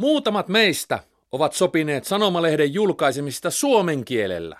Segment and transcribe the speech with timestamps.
[0.00, 0.98] Muutamat meistä
[1.32, 4.58] ovat sopineet sanomalehden julkaisemista suomen kielellä.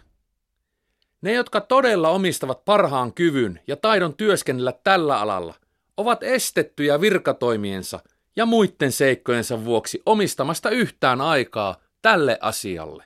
[1.22, 5.54] Ne, jotka todella omistavat parhaan kyvyn ja taidon työskennellä tällä alalla,
[5.96, 8.00] ovat estettyjä virkatoimiensa
[8.36, 13.04] ja muiden seikkojensa vuoksi omistamasta yhtään aikaa tälle asialle.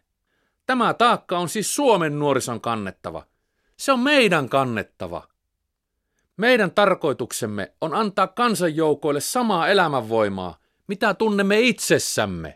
[0.66, 3.26] Tämä taakka on siis Suomen nuorison kannettava.
[3.76, 5.28] Se on meidän kannettava.
[6.36, 12.54] Meidän tarkoituksemme on antaa kansanjoukoille samaa elämänvoimaa, mitä tunnemme itsessämme.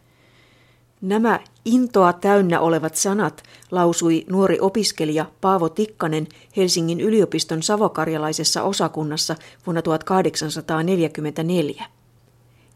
[1.01, 9.37] Nämä intoa täynnä olevat sanat lausui nuori opiskelija Paavo Tikkanen Helsingin yliopiston savokarjalaisessa osakunnassa
[9.67, 11.85] vuonna 1844.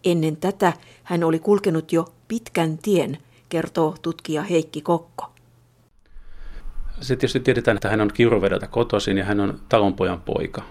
[0.05, 5.33] Ennen tätä hän oli kulkenut jo pitkän tien, kertoo tutkija Heikki Kokko.
[7.01, 10.63] Se tietysti tiedetään, että hän on Kiuruvedeltä kotoisin ja hän on talonpojan poika.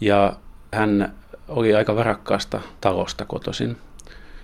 [0.00, 0.36] Ja
[0.72, 1.17] hän
[1.48, 3.76] oli aika varakkaasta talosta kotoisin.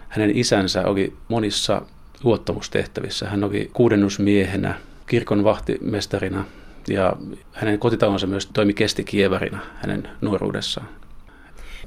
[0.09, 1.83] Hänen isänsä oli monissa
[2.25, 3.29] luottamustehtävissä.
[3.29, 4.75] Hän oli kuudennusmiehenä,
[5.07, 6.45] kirkon vahtimestarina
[6.89, 7.17] ja
[7.53, 10.89] hänen kotitalonsa myös toimi kestikievarina hänen nuoruudessaan.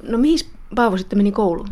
[0.02, 0.38] No mihin
[0.74, 1.68] Paavo sitten meni kouluun?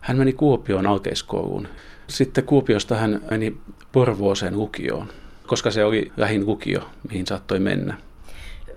[0.00, 1.68] Hän meni Kuopioon alkeiskouluun.
[2.06, 3.56] Sitten Kuopiosta hän meni
[3.92, 5.08] Porvooseen lukioon,
[5.46, 7.96] koska se oli lähin lukio, mihin saattoi mennä.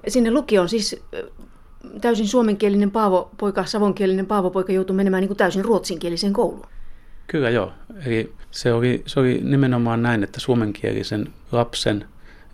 [0.07, 1.03] Sinne lukioon siis
[2.01, 6.67] täysin suomenkielinen Paavo-poika, savonkielinen Paavo-poika joutui menemään niin kuin täysin ruotsinkieliseen kouluun.
[7.27, 7.71] Kyllä joo.
[8.05, 12.05] Eli se oli, se oli nimenomaan näin, että suomenkielisen lapsen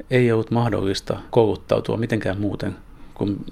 [0.10, 2.76] ei ollut mahdollista kouluttautua mitenkään muuten
[3.14, 3.46] kuin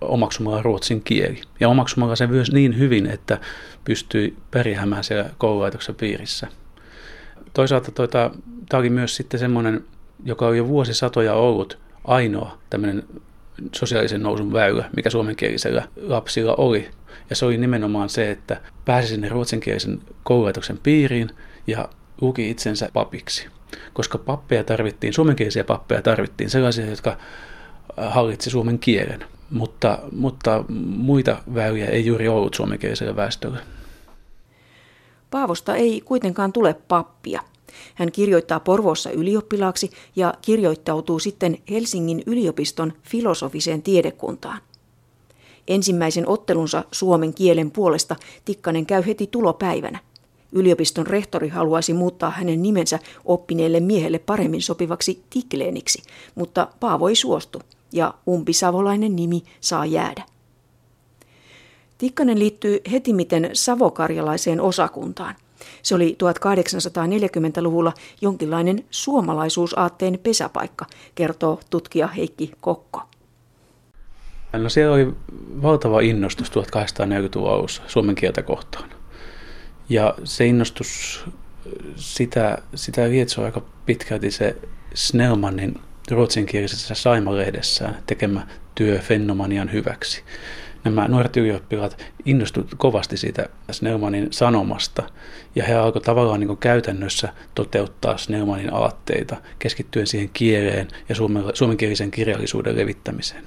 [0.00, 1.40] omaksumalla ruotsin kieli.
[1.60, 3.38] Ja omaksumalla se myös niin hyvin, että
[3.84, 6.48] pystyi pärjäämään siellä koululaitoksen piirissä.
[7.52, 8.30] Toisaalta tuota,
[8.68, 9.84] tämä oli myös sitten semmoinen,
[10.24, 13.04] joka oli jo vuosisatoja ollut ainoa tämmöinen
[13.74, 16.90] sosiaalisen nousun väylä, mikä suomenkielisellä lapsilla oli.
[17.30, 21.30] Ja se oli nimenomaan se, että pääsi sinne ruotsinkielisen koululaitoksen piiriin
[21.66, 21.88] ja
[22.20, 23.48] luki itsensä papiksi.
[23.92, 27.16] Koska pappeja tarvittiin, suomenkielisiä pappeja tarvittiin, sellaisia, jotka
[27.96, 29.24] hallitsi suomen kielen.
[29.50, 33.58] Mutta, mutta muita väyliä ei juuri ollut suomenkieliselle väestölle.
[35.30, 37.40] Paavosta ei kuitenkaan tule pappia.
[37.94, 44.60] Hän kirjoittaa Porvoossa ylioppilaaksi ja kirjoittautuu sitten Helsingin yliopiston filosofiseen tiedekuntaan.
[45.68, 49.98] Ensimmäisen ottelunsa suomen kielen puolesta Tikkanen käy heti tulopäivänä.
[50.52, 56.02] Yliopiston rehtori haluaisi muuttaa hänen nimensä oppineelle miehelle paremmin sopivaksi Tikleeniksi,
[56.34, 60.22] mutta Paavo ei suostu ja umpisavolainen nimi saa jäädä.
[61.98, 65.34] Tikkanen liittyy heti miten savokarjalaiseen osakuntaan–
[65.82, 73.02] se oli 1840-luvulla jonkinlainen suomalaisuusaatteen pesäpaikka, kertoo tutkija Heikki Kokko.
[74.52, 75.12] No siellä oli
[75.62, 78.90] valtava innostus 1840-luvun alussa suomen kieltä kohtaan.
[79.88, 81.24] Ja se innostus,
[81.96, 84.56] sitä, sitä lietsoi aika pitkälti se
[84.94, 90.22] Snellmanin ruotsinkielisessä Saima-lehdessään tekemä työ Fennomanian hyväksi
[90.84, 95.02] nämä nuoret ylioppilaat innostuivat kovasti siitä Snellmanin sanomasta,
[95.54, 101.14] ja he alkoivat tavallaan niin käytännössä toteuttaa Snellmanin aatteita, keskittyen siihen kieleen ja
[101.54, 103.44] suomenkielisen kirjallisuuden levittämiseen.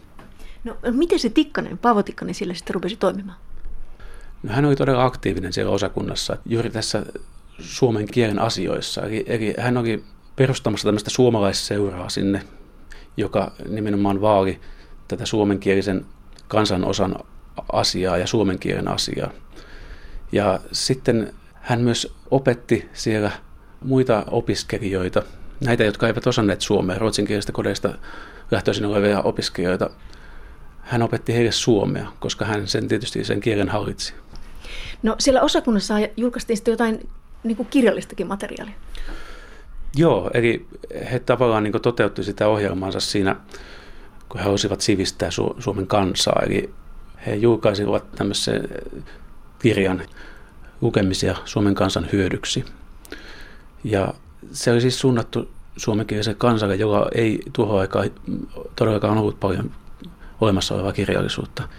[0.64, 3.38] No miten se Tikkanen, Paavo Tikkanen sillä sitten rupesi toimimaan?
[4.44, 7.06] No, hän oli todella aktiivinen siellä osakunnassa juuri tässä
[7.60, 9.02] suomen kielen asioissa.
[9.02, 10.04] Eli, eli hän oli
[10.36, 12.42] perustamassa tämmöistä suomalaisseuraa sinne,
[13.18, 14.60] joka nimenomaan vaali
[15.08, 16.06] tätä suomenkielisen
[16.54, 17.16] kansanosan
[17.72, 19.32] asiaa ja suomen kielen asiaa.
[20.32, 23.32] Ja sitten hän myös opetti siellä
[23.82, 25.24] muita opiskelijoita,
[25.66, 27.94] näitä, jotka eivät osanneet suomea, ruotsinkielistä kodeista
[28.52, 29.90] lähtöisin olevia opiskelijoita.
[30.82, 34.14] Hän opetti heille suomea, koska hän sen tietysti sen kielen hallitsi.
[35.04, 37.10] No siellä osakunnassa julkaistiin sitten jotain
[37.44, 38.76] niin kuin kirjallistakin materiaalia.
[39.96, 40.68] Joo, eli
[41.12, 43.36] he tavallaan niin toteutti sitä ohjelmaansa siinä
[44.34, 46.42] kun he halusivat sivistää Su- Suomen kansaa.
[46.46, 46.74] Eli
[47.26, 48.70] he julkaisivat tämmöisen
[49.60, 50.02] kirjan
[50.82, 52.66] lukemisia Suomen kansan hyödyksi.
[53.84, 54.14] Ja
[54.52, 58.12] se oli siis suunnattu suomenkieliselle kansalle, jolla ei tuohon aikaan
[58.76, 59.72] todellakaan ollut paljon
[60.42, 61.70] olemassa olevaa kirjallisuutta.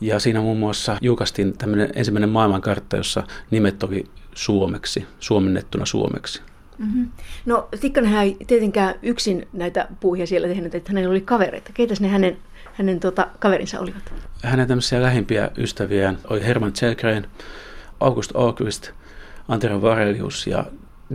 [0.00, 4.04] Ja siinä muun muassa julkaistiin tämmöinen ensimmäinen maailmankartta, jossa nimet oli
[4.34, 6.42] suomeksi, suomennettuna suomeksi.
[6.78, 7.10] Mm-hmm.
[7.46, 11.72] No Tikkanen ei tietenkään yksin näitä puuhia siellä tehnyt, että hänellä oli kavereita.
[11.74, 12.36] Keitäs ne hänen,
[12.72, 14.12] hänen tota, kaverinsa olivat?
[14.42, 17.26] Hänen tämmöisiä lähimpiä ystäviä oli Herman Tselgren,
[18.00, 18.90] August August,
[19.48, 20.64] Antero Varelius ja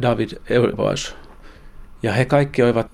[0.01, 1.15] David Eurvas.
[2.03, 2.91] Ja he kaikki olivat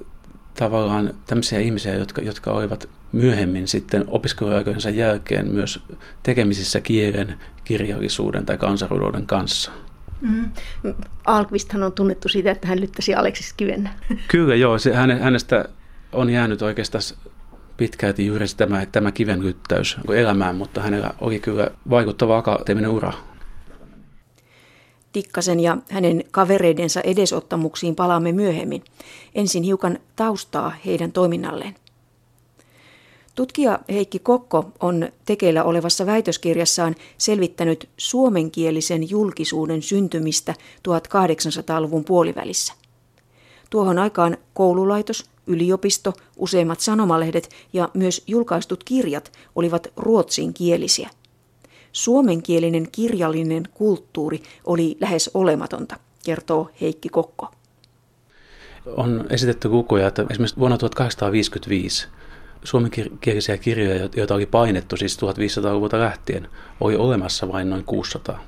[0.54, 5.80] tavallaan tämmöisiä ihmisiä, jotka, jotka olivat myöhemmin sitten opiskeluaikojensa jälkeen myös
[6.24, 9.72] tekemisissä kielen, kirjallisuuden tai kansanrunouden kanssa.
[10.22, 10.52] Mm.
[11.26, 13.90] Alkvisthan on tunnettu siitä, että hän lyttäsi Aleksis kiven.
[14.28, 15.66] Kyllä joo, se, hänestä
[16.12, 17.04] on jäänyt oikeastaan
[17.78, 23.14] pitkälti juuri tämä, tämä kiven lyttäys elämään, mutta hänellä oli kyllä vaikuttava akateeminen ura.
[25.14, 28.84] Tikkasen ja hänen kavereidensa edesottamuksiin palaamme myöhemmin.
[29.36, 31.76] Ensin hiukan taustaa heidän toiminnalleen.
[33.38, 40.54] Tutkija Heikki Kokko on tekeillä olevassa väitöskirjassaan selvittänyt suomenkielisen julkisuuden syntymistä
[40.88, 42.74] 1800-luvun puolivälissä.
[43.70, 51.10] Tuohon aikaan koululaitos, yliopisto, useimmat sanomalehdet ja myös julkaistut kirjat olivat ruotsinkielisiä.
[51.92, 55.96] Suomenkielinen kirjallinen kulttuuri oli lähes olematonta,
[56.26, 57.48] kertoo Heikki Kokko.
[58.86, 62.08] On esitetty lukuja, että esimerkiksi vuonna 1855
[62.64, 66.48] suomenkielisiä kirjoja, joita oli painettu siis 1500-luvulta lähtien,
[66.80, 68.44] oli olemassa vain noin 600.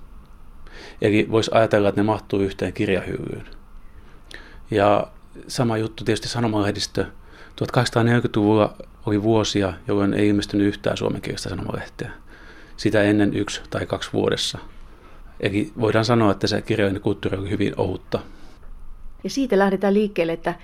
[1.02, 3.46] Eli voisi ajatella, että ne mahtuu yhteen kirjahyllyyn.
[4.72, 5.08] Ja
[5.48, 7.06] sama juttu tietysti sanomalehdistö.
[7.62, 8.76] 1840-luvulla
[9.06, 12.12] oli vuosia, jolloin ei ilmestynyt yhtään suomenkielistä sanomalehteä.
[12.78, 14.58] Sitä ennen yksi tai kaksi vuodessa.
[15.40, 18.20] Eli voidaan sanoa, että se kirjojen kulttuuri oli hyvin ohutta.
[19.24, 20.56] Ja siitä lähdetään liikkeelle, että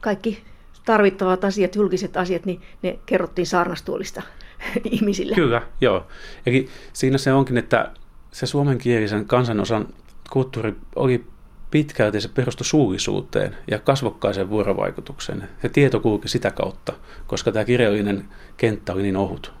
[0.00, 0.44] kaikki
[0.84, 4.22] tarvittavat asiat, julkiset asiat, niin ne kerrottiin saarnastuolista
[4.90, 5.34] ihmisille.
[5.34, 6.06] Kyllä, joo.
[6.46, 7.90] Eli siinä se onkin, että
[8.32, 9.88] se suomenkielisen kansanosan
[10.30, 11.24] kulttuuri oli
[11.70, 15.48] pitkälti se perustui suullisuuteen ja kasvokkaiseen vuorovaikutukseen.
[15.62, 16.92] Se tieto kulki sitä kautta,
[17.26, 19.52] koska tämä kirjallinen kenttä oli niin ohut.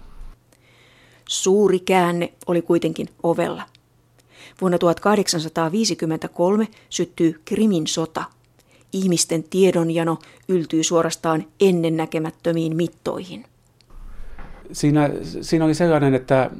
[1.28, 3.62] Suuri käänne oli kuitenkin ovella.
[4.60, 8.24] Vuonna 1853 syttyy Krimin sota–
[8.92, 10.18] ihmisten tiedonjano
[10.48, 13.44] yltyy suorastaan ennennäkemättömiin mittoihin.
[14.72, 15.10] Siinä,
[15.40, 16.50] siinä oli sellainen, että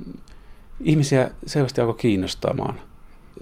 [0.80, 2.80] ihmisiä selvästi alkoi kiinnostamaan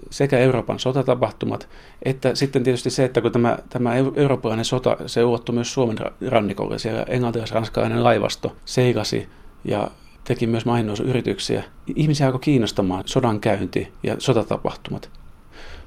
[0.09, 1.69] sekä Euroopan sotatapahtumat,
[2.03, 5.97] että sitten tietysti se, että kun tämä, tämä eurooppalainen sota, se ulottui myös Suomen
[6.27, 9.29] rannikolle, siellä englantilais-ranskalainen laivasto seilasi
[9.65, 9.91] ja
[10.23, 11.63] teki myös mainosyrityksiä.
[11.95, 15.20] Ihmisiä alkoi kiinnostamaan sodan käynti ja sotatapahtumat.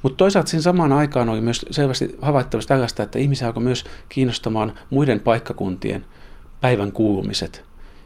[0.05, 4.73] Mutta toisaalta siinä samaan aikaan oli myös selvästi havaittavasti tällaista, että ihmisiä alkoi myös kiinnostamaan
[4.91, 6.05] muiden paikkakuntien
[6.61, 7.65] päivän kuulumiset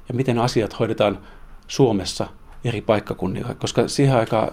[0.09, 1.19] ja miten asiat hoidetaan
[1.67, 2.29] Suomessa
[2.65, 4.49] eri paikkakunnilla, koska siihen aikaan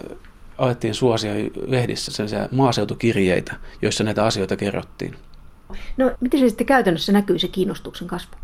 [0.57, 1.31] alettiin suosia
[1.67, 5.15] lehdissä sellaisia maaseutukirjeitä, joissa näitä asioita kerrottiin.
[5.97, 8.35] No miten se sitten käytännössä näkyy se kiinnostuksen kasvu?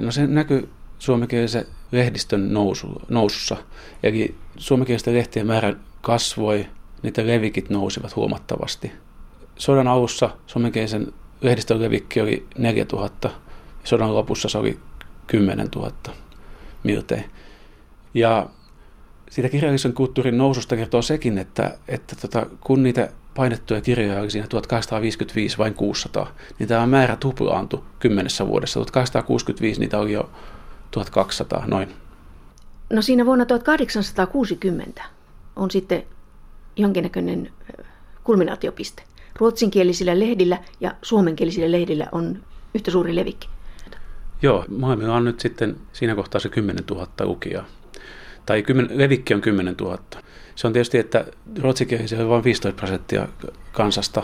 [0.00, 3.56] No se näkyy suomenkielisen lehdistön nousu, nousussa.
[4.02, 6.66] Eli suomenkielisten lehtien määrä kasvoi
[7.06, 8.92] niitä levikit nousivat huomattavasti.
[9.58, 13.34] Sodan alussa suomenkielisen lehdistön levikki oli 4000 ja
[13.84, 14.78] sodan lopussa se oli
[15.26, 15.92] 10 000
[16.82, 17.24] miltei.
[18.14, 18.46] Ja
[19.30, 24.48] siitä kirjallisen kulttuurin noususta kertoo sekin, että, että tota, kun niitä painettuja kirjoja oli siinä
[24.48, 28.80] 1855 vain 600, niin tämä määrä tuplaantui kymmenessä vuodessa.
[28.80, 30.30] 1865 niitä oli jo
[30.90, 31.94] 1200 noin.
[32.90, 35.02] No siinä vuonna 1860
[35.56, 36.02] on sitten
[36.76, 37.52] jonkinnäköinen
[38.24, 39.02] kulminaatiopiste.
[39.38, 42.42] Ruotsinkielisillä lehdillä ja suomenkielisillä lehdillä on
[42.74, 43.48] yhtä suuri levikki.
[44.42, 47.64] Joo, maailmalla on nyt sitten siinä kohtaa se 10 000 lukijaa.
[48.46, 49.98] Tai 10, levikki on 10 000.
[50.54, 51.24] Se on tietysti, että
[51.60, 53.28] ruotsinkielisiä on vain 15 prosenttia
[53.72, 54.22] kansasta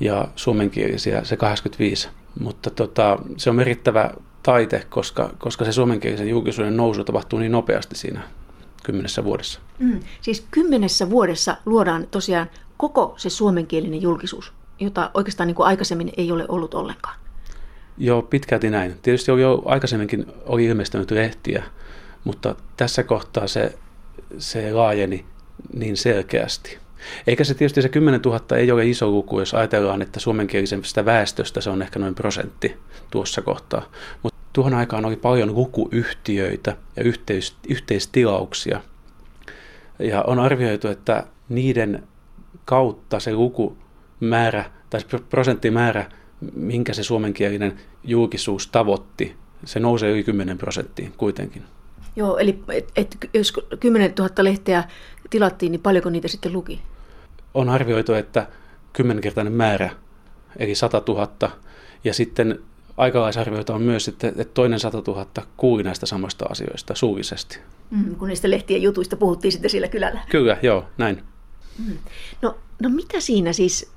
[0.00, 2.08] ja suomenkielisiä se 85.
[2.40, 4.10] Mutta tota, se on merkittävä
[4.42, 8.20] taite, koska, koska se suomenkielisen julkisuuden nousu tapahtuu niin nopeasti siinä
[8.92, 9.60] kymmenessä vuodessa.
[9.78, 16.12] Mm, siis kymmenessä vuodessa luodaan tosiaan koko se suomenkielinen julkisuus, jota oikeastaan niin kuin aikaisemmin
[16.16, 17.16] ei ole ollut ollenkaan.
[17.98, 18.98] Joo, pitkälti näin.
[19.02, 21.62] Tietysti oli jo aikaisemminkin oli ilmestynyt lehtiä,
[22.24, 23.78] mutta tässä kohtaa se,
[24.38, 25.24] se laajeni
[25.72, 26.78] niin selkeästi.
[27.26, 31.60] Eikä se tietysti se 10 000 ei ole iso luku, jos ajatellaan, että suomenkielisestä väestöstä
[31.60, 32.76] se on ehkä noin prosentti
[33.10, 33.82] tuossa kohtaa.
[34.22, 38.80] Mutta tuohon aikaan oli paljon lukuyhtiöitä ja yhteis- yhteistilauksia.
[39.98, 42.02] Ja on arvioitu, että niiden
[42.64, 46.10] kautta se lukumäärä tai prosenttimäärä,
[46.54, 51.62] minkä se suomenkielinen julkisuus tavoitti, se nousee yli 10 prosenttiin kuitenkin.
[52.16, 54.84] Joo, eli et, et, jos 10 000 lehteä
[55.30, 56.80] tilattiin, niin paljonko niitä sitten luki?
[57.54, 58.46] On arvioitu, että
[58.92, 59.90] kymmenkertainen määrä,
[60.56, 61.50] eli 100 000,
[62.04, 62.60] ja sitten
[63.00, 65.26] aikalaisarvioita on myös, että, että toinen 100 000
[65.56, 67.58] kuuli näistä samoista asioista suullisesti.
[67.90, 70.20] Mm, kun niistä lehtien jutuista puhuttiin sitten sillä kylällä.
[70.28, 71.22] Kyllä, joo, näin.
[71.86, 71.98] Mm.
[72.42, 73.92] No, no mitä siinä siis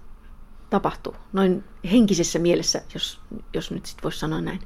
[0.70, 3.20] tapahtuu, noin henkisessä mielessä, jos,
[3.54, 4.60] jos nyt sitten voisi sanoa näin?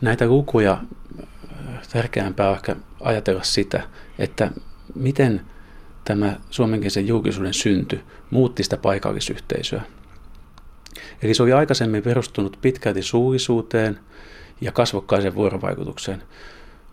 [0.00, 0.78] Näitä lukuja
[1.92, 3.82] tärkeämpää ehkä ajatella sitä,
[4.18, 4.50] että
[4.94, 5.40] miten
[6.04, 9.82] tämä suomenkielisen julkisuuden synty muutti sitä paikallisyhteisöä.
[11.22, 13.98] Eli se oli aikaisemmin perustunut pitkälti suullisuuteen
[14.60, 16.22] ja kasvokkaiseen vuorovaikutukseen.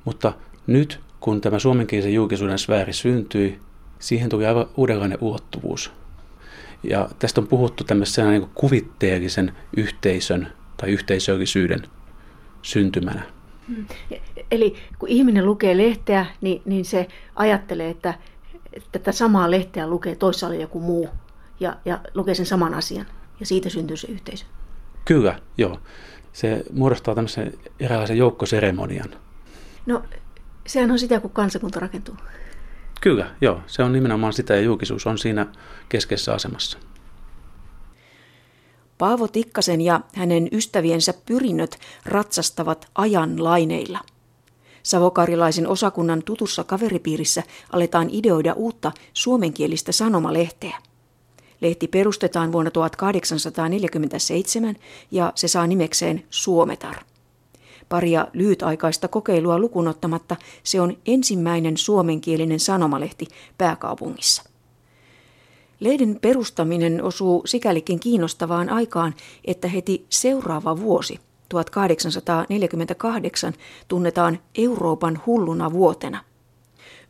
[0.06, 0.34] Mutta
[0.68, 3.60] nyt, kun tämä suomenkielisen julkisuuden sfääri syntyi,
[4.00, 5.92] siihen tuli aivan uudenlainen ulottuvuus.
[6.84, 11.84] Ja tästä on puhuttu tämmöisenä niin kuvitteellisen yhteisön tai yhteisöllisyyden
[12.62, 13.24] syntymänä.
[13.68, 13.86] Hmm.
[14.52, 18.14] Eli kun ihminen lukee lehteä, niin, niin se ajattelee, että,
[18.74, 21.10] että tätä samaa lehteä lukee toisaalla joku muu
[21.60, 23.06] ja, ja lukee sen saman asian.
[23.40, 24.46] Ja siitä syntyy se yhteisö.
[25.06, 25.80] Kyllä, joo.
[26.34, 29.10] Se muodostaa tämmöisen eräänlaisen joukkoseremonian.
[29.86, 30.04] No,
[30.68, 32.16] sehän on sitä, kun kansakunta rakentuu.
[33.02, 33.62] Kyllä, joo.
[33.68, 35.46] Se on nimenomaan sitä ja julkisuus on siinä
[35.90, 36.78] keskeisessä asemassa.
[38.98, 44.00] Paavo Tikkasen ja hänen ystäviensä pyrinnöt ratsastavat ajan laineilla.
[44.84, 50.78] Savokarilaisen osakunnan tutussa kaveripiirissä aletaan ideoida uutta suomenkielistä sanomalehteä.
[51.62, 54.76] Lehti perustetaan vuonna 1847
[55.12, 56.96] ja se saa nimekseen Suometar.
[57.90, 64.44] Paria lyhytaikaista kokeilua lukunottamatta se on ensimmäinen suomenkielinen sanomalehti pääkaupungissa.
[65.80, 69.14] Lehden perustaminen osuu sikälikin kiinnostavaan aikaan,
[69.46, 73.54] että heti seuraava vuosi, 1848,
[73.88, 76.29] tunnetaan Euroopan hulluna vuotena.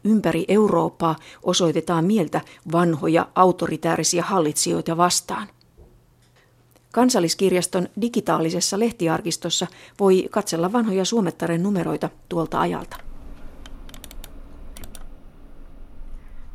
[0.03, 2.41] Ympäri Eurooppaa osoitetaan mieltä
[2.71, 5.47] vanhoja autoritäärisiä hallitsijoita vastaan.
[6.91, 9.67] Kansalliskirjaston digitaalisessa lehtiarkistossa
[9.99, 12.97] voi katsella vanhoja Suomettaren numeroita tuolta ajalta.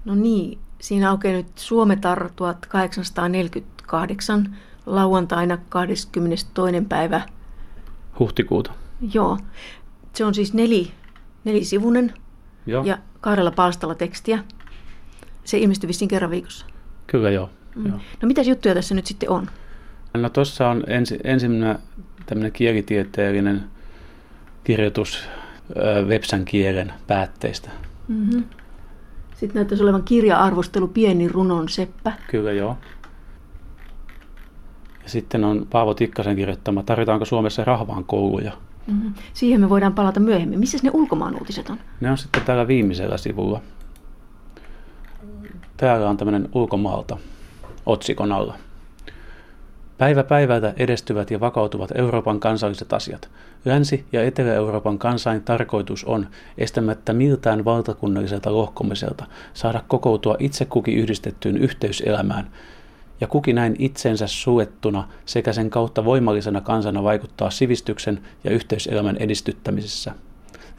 [0.05, 6.47] No niin, siinä aukeaa nyt Suometar 1848 lauantaina 22.
[6.89, 7.21] päivä
[8.19, 8.73] huhtikuuta.
[9.15, 9.39] Joo,
[10.13, 10.91] se on siis neli,
[11.45, 12.15] nelisivunen
[12.67, 12.85] joo.
[12.85, 14.39] ja kahdella palstalla tekstiä.
[15.45, 16.67] Se ilmestyy vissiin kerran viikossa.
[17.07, 17.51] Kyllä joo.
[17.77, 17.87] Mm.
[17.87, 17.99] joo.
[18.23, 19.47] No mitä juttuja tässä nyt sitten on?
[20.15, 21.79] No tuossa on ensi, ensimmäinen
[22.27, 23.65] tämmöinen kielitieteellinen
[24.65, 25.29] kirjoitus
[26.09, 27.71] Vepsän kielen päätteistä.
[28.09, 28.45] Mm-hmm.
[29.31, 32.13] Sitten näyttäisi olevan kirja-arvostelu Pieni runon seppä.
[32.31, 32.79] Kyllä joo.
[35.03, 38.53] Ja sitten on Paavo Tikkasen kirjoittama Tarvitaanko Suomessa rahvaan kouluja?
[38.87, 39.15] Mm-hmm.
[39.33, 40.59] Siihen me voidaan palata myöhemmin.
[40.59, 41.79] Missä ne ulkomaan uutiset on?
[42.01, 43.61] Ne on sitten täällä viimeisellä sivulla.
[45.77, 47.17] Täällä on tämmöinen ulkomaalta
[47.87, 48.55] otsikon alla.
[49.99, 53.31] Päivä päivältä edestyvät ja vakautuvat Euroopan kansalliset asiat.
[53.65, 56.27] Länsi- ja Etelä-Euroopan kansain tarkoitus on,
[56.59, 62.51] estämättä miltään valtakunnalliselta lohkomiselta, saada kokoutua itse kukin yhdistettyyn yhteyselämään,
[63.21, 70.15] ja kuki näin itsensä suettuna sekä sen kautta voimallisena kansana vaikuttaa sivistyksen ja yhteyselämän edistyttämisessä.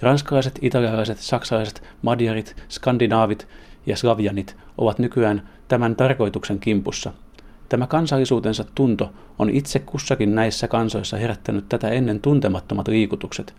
[0.02, 3.48] Ranskalaiset, italialaiset, saksalaiset, madjarit, skandinaavit
[3.86, 7.14] ja slavianit ovat nykyään tämän tarkoituksen kimpussa–
[7.70, 13.56] Tämä kansallisuutensa tunto on itse kussakin näissä kansoissa herättänyt tätä ennen tuntemattomat liikutukset.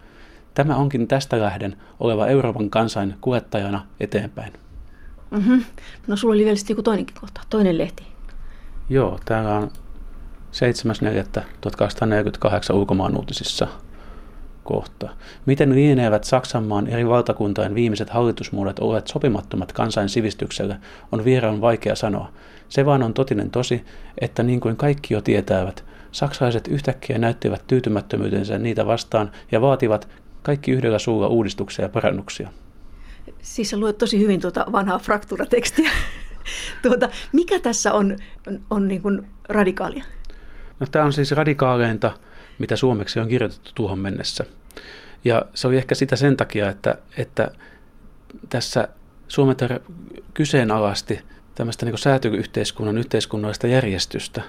[0.54, 4.52] Tämä onkin tästä lähden oleva Euroopan kansain kuljettajana eteenpäin.
[5.30, 5.64] Mm-hmm.
[6.06, 8.15] No sulla oli vielä sitten joku toinenkin kohta, toinen lehti.
[8.88, 9.70] Joo, täällä on
[10.52, 13.66] 7.4.1848 ulkomaan uutisissa
[14.64, 15.08] kohta.
[15.46, 20.76] Miten lienevät Saksanmaan eri valtakuntain viimeiset hallitusmuodot olleet sopimattomat kansain sivistykselle,
[21.12, 22.32] on vieraan vaikea sanoa.
[22.68, 23.84] Se vaan on totinen tosi,
[24.20, 30.08] että niin kuin kaikki jo tietävät, saksalaiset yhtäkkiä näyttivät tyytymättömyytensä niitä vastaan ja vaativat
[30.42, 32.48] kaikki yhdellä suulla uudistuksia ja parannuksia.
[33.42, 35.90] Siis sä luet tosi hyvin tuota vanhaa frakturatekstiä.
[36.82, 40.04] tuota, mikä tässä on, on, on niin kuin radikaalia?
[40.80, 42.12] No, tämä on siis radikaaleinta,
[42.58, 44.44] mitä suomeksi on kirjoitettu tuohon mennessä.
[45.24, 47.50] Ja se oli ehkä sitä sen takia, että, että
[48.48, 48.88] tässä
[49.28, 49.80] Suometar
[50.34, 51.20] kyseenalaisti
[51.54, 54.42] tämmöistä niin säätyyyhteiskunnan yhteiskunnallista järjestystä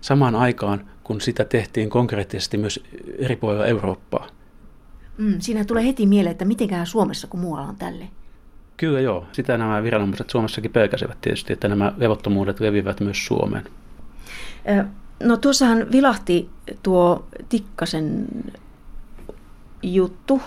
[0.00, 2.84] samaan aikaan, kun sitä tehtiin konkreettisesti myös
[3.18, 4.26] eri puolilla Eurooppaa.
[5.18, 8.08] Mm, siinä tulee heti mieleen, että mitenkään Suomessa kuin muualla on tälle.
[8.76, 9.26] Kyllä joo.
[9.32, 13.64] Sitä nämä viranomaiset Suomessakin pelkäsivät tietysti, että nämä levottomuudet levivät myös Suomeen.
[15.22, 16.50] No tuossahan vilahti
[16.82, 18.26] tuo Tikkasen
[19.82, 20.42] juttu.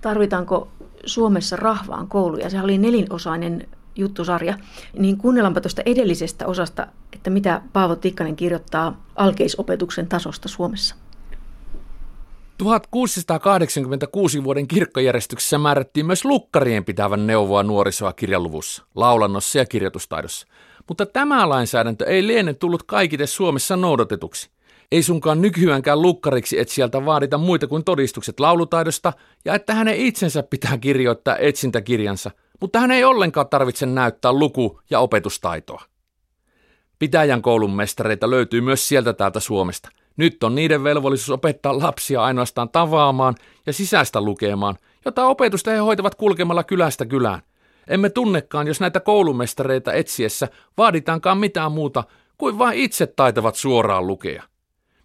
[0.00, 0.68] Tarvitaanko
[1.06, 2.50] Suomessa rahvaan kouluja?
[2.50, 4.58] Se oli nelinosainen juttusarja.
[4.98, 10.94] Niin kuunnellaanpa tuosta edellisestä osasta, että mitä Paavo Tikkanen kirjoittaa alkeisopetuksen tasosta Suomessa.
[12.58, 20.46] 1686 vuoden kirkkojärjestyksessä määrättiin myös lukkarien pitävän neuvoa nuorisoa kirjaluvussa, laulannossa ja kirjoitustaidossa.
[20.88, 24.50] Mutta tämä lainsäädäntö ei liene tullut kaikille Suomessa noudatetuksi.
[24.92, 29.12] Ei sunkaan nykyäänkään lukkariksi sieltä vaadita muita kuin todistukset laulutaidosta
[29.44, 35.00] ja että hänen itsensä pitää kirjoittaa etsintäkirjansa, mutta hän ei ollenkaan tarvitse näyttää luku- ja
[35.00, 35.82] opetustaitoa.
[36.98, 39.88] Pitäjän koulun mestareita löytyy myös sieltä täältä Suomesta.
[40.16, 43.34] Nyt on niiden velvollisuus opettaa lapsia ainoastaan tavaamaan
[43.66, 47.42] ja sisäistä lukemaan, jota opetusta he hoitavat kulkemalla kylästä kylään.
[47.88, 52.04] Emme tunnekaan, jos näitä koulumestareita etsiessä vaaditaankaan mitään muuta
[52.38, 54.42] kuin vain itse taitavat suoraan lukea.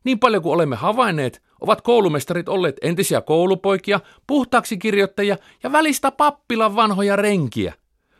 [0.03, 6.75] Niin paljon kuin olemme havainneet, ovat koulumestarit olleet entisiä koulupoikia, puhtaaksi kirjoittajia ja välistä pappilan
[6.75, 7.73] vanhoja renkiä.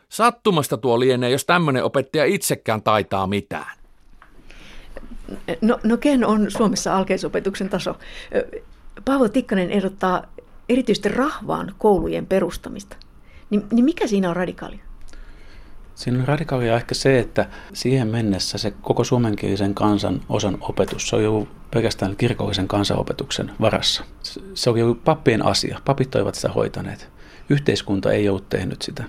[0.10, 3.81] Sattumasta tuo lienee, jos tämmöinen opettaja itsekään taitaa mitään.
[5.62, 7.98] No, no ken on Suomessa alkeisopetuksen taso?
[9.06, 10.24] Paavo Tikkanen ehdottaa
[10.70, 12.98] erityisesti rahvaan koulujen perustamista.
[13.50, 14.80] Niin, niin mikä siinä on radikaalia?
[15.96, 21.16] Siinä on radikaalia ehkä se, että siihen mennessä se koko suomenkielisen kansan osan opetus, se
[21.16, 24.04] on ollut pelkästään kirkollisen kansanopetuksen varassa.
[24.54, 25.80] Se oli ollut pappien asia.
[25.86, 27.10] Papit olivat sitä hoitaneet.
[27.50, 29.04] Yhteiskunta ei ollut tehnyt sitä.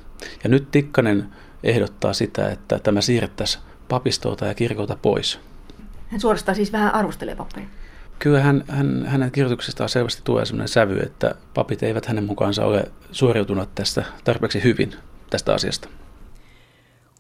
[0.45, 1.29] Ja nyt Tikkanen
[1.63, 5.41] ehdottaa sitä, että tämä siirrettäisiin papistolta ja kirkolta pois.
[6.13, 7.67] Hän suorastaan siis vähän arvostelee pappeja.
[8.19, 12.85] Kyllä hän, hän, hänen kirjoituksestaan selvästi tulee sellainen sävy, että papit eivät hänen mukaansa ole
[13.13, 14.95] suoriutuneet tästä tarpeeksi hyvin
[15.31, 15.89] tästä asiasta.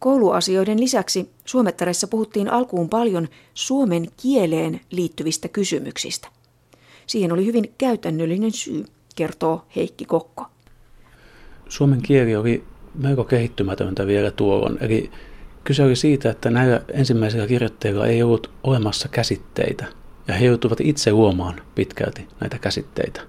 [0.00, 6.28] Kouluasioiden lisäksi Suomettareissa puhuttiin alkuun paljon suomen kieleen liittyvistä kysymyksistä.
[7.06, 8.84] Siihen oli hyvin käytännöllinen syy,
[9.16, 10.46] kertoo Heikki Kokko.
[11.68, 14.78] Suomen kieli oli melko kehittymätöntä vielä tuolloin.
[14.80, 15.11] Eli
[15.64, 19.85] kyse oli siitä, että näillä ensimmäisillä kirjoittajilla ei ollut olemassa käsitteitä.
[20.28, 23.21] Ja he joutuivat itse luomaan pitkälti näitä käsitteitä.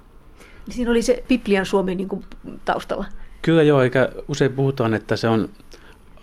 [0.70, 2.26] Siinä oli se Biblian suomi niin kuin
[2.66, 3.06] taustalla.
[3.42, 5.50] Kyllä joo, eikä usein puhutaan, että se on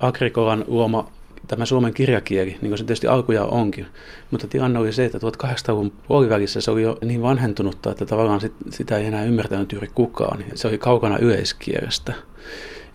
[0.00, 1.11] Agrikolan luoma
[1.49, 3.87] tämä suomen kirjakieli, niin kuin se tietysti alkuja onkin.
[4.31, 8.52] Mutta tilanne oli se, että 1800-luvun puolivälissä se oli jo niin vanhentunutta, että tavallaan sit,
[8.71, 10.45] sitä ei enää ymmärtänyt juuri kukaan.
[10.55, 12.12] Se oli kaukana yleiskielestä.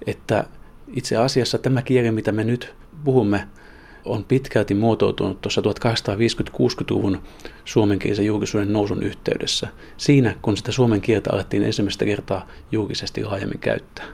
[0.07, 0.45] Että
[0.87, 3.47] itse asiassa tämä kieli, mitä me nyt puhumme,
[4.05, 7.21] on pitkälti muotoutunut tuossa 1850-60-luvun
[7.65, 9.67] suomenkielisen julkisuuden nousun yhteydessä.
[9.97, 14.05] Siinä, kun sitä suomen kieltä alettiin ensimmäistä kertaa julkisesti laajemmin käyttää.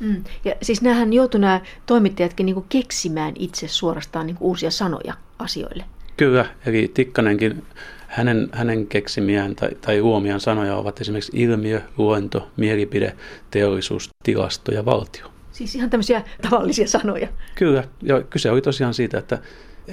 [0.00, 0.24] Mm.
[0.44, 5.84] Ja siis näähän joutui nämä toimittajatkin niin keksimään itse suorastaan niin uusia sanoja asioille.
[6.16, 7.62] Kyllä, eli Tikkanenkin,
[8.06, 13.16] hänen, hänen keksimiään tai, tai luomiaan sanoja ovat esimerkiksi ilmiö, luento, mielipide,
[13.50, 15.35] teollisuus, tilasto ja valtio.
[15.56, 17.28] Siis ihan tämmöisiä tavallisia sanoja.
[17.54, 19.38] Kyllä, ja kyse oli tosiaan siitä, että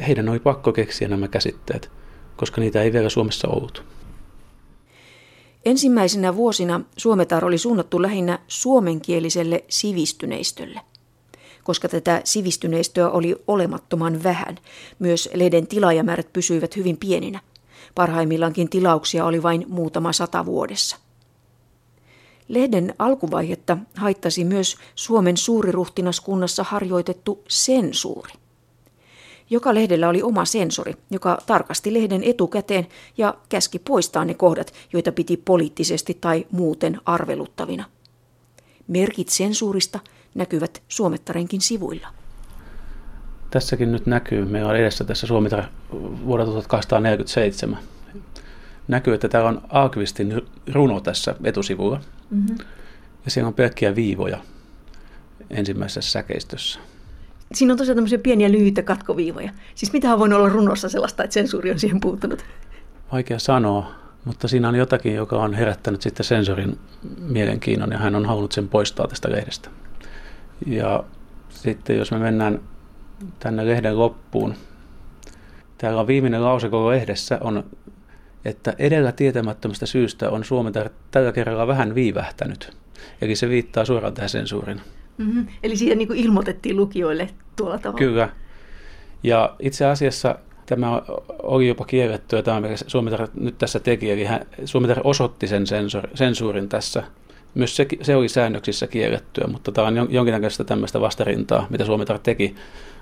[0.08, 1.92] heidän oli pakko keksiä nämä käsitteet,
[2.36, 3.84] koska niitä ei vielä Suomessa ollut.
[5.66, 10.82] Ensimmäisenä vuosina Suometar oli suunnattu lähinnä suomenkieliselle sivistyneistölle.
[11.64, 14.58] Koska tätä sivistyneistöä oli olemattoman vähän,
[15.00, 17.40] myös lehden tilaajamäärät pysyivät hyvin pieninä.
[17.96, 21.03] Parhaimmillaankin tilauksia oli vain muutama sata vuodessa.
[22.48, 28.34] Lehden alkuvaihetta haittasi myös Suomen suuriruhtinaskunnassa harjoitettu sensuuri.
[29.50, 35.12] Joka lehdellä oli oma sensori, joka tarkasti lehden etukäteen ja käski poistaa ne kohdat, joita
[35.12, 37.86] piti poliittisesti tai muuten arveluttavina.
[38.88, 40.00] Merkit sensuurista
[40.36, 42.08] näkyvät Suomettarenkin sivuilla.
[43.50, 45.64] Tässäkin nyt näkyy, meillä on edessä tässä Suomitar
[46.26, 47.80] vuodelta 1847.
[48.88, 50.42] Näkyy, että täällä on Alkvistin
[50.74, 52.02] runo tässä etusivulla.
[52.30, 52.58] Mm-hmm.
[53.26, 54.38] Ja siellä on pelkkiä viivoja
[55.50, 56.80] ensimmäisessä säkeistössä.
[57.54, 59.52] Siinä on tosiaan tämmöisiä pieniä lyhyitä katkoviivoja.
[59.76, 62.46] Siis mitä on voinut olla runossa sellaista, että sensuuri on siihen puuttunut?
[63.12, 63.92] Vaikea sanoa,
[64.26, 66.80] mutta siinä on jotakin, joka on herättänyt sitten sensorin
[67.18, 69.70] mielenkiinnon ja hän on halunnut sen poistaa tästä lehdestä.
[70.66, 71.04] Ja
[71.50, 72.60] sitten jos me mennään
[73.40, 74.54] tänne lehden loppuun,
[75.78, 77.64] täällä on viimeinen lause koko lehdessä on,
[78.46, 80.72] että edellä tietämättömästä syystä on Suomi
[81.12, 82.78] tällä kerralla vähän viivähtänyt.
[83.22, 84.82] Eli se viittaa suoraan tähän sensuurin.
[85.18, 85.48] Mm-hmm.
[85.64, 87.98] Eli siitä niin kuin ilmoitettiin lukijoille tuolla tavalla.
[87.98, 88.30] Kyllä.
[89.24, 91.02] Ja itse asiassa tämä
[91.44, 96.08] oli jopa kiellettyä, tämä mikä Suomi nyt tässä teki, eli hän, Suomi osoitti sen sensor,
[96.14, 97.04] sensuurin tässä.
[97.56, 102.56] Myös se, se oli säännöksissä kiellettyä, mutta tämä on jonkinnäköistä tämmöistä vastarintaa, mitä Suomi teki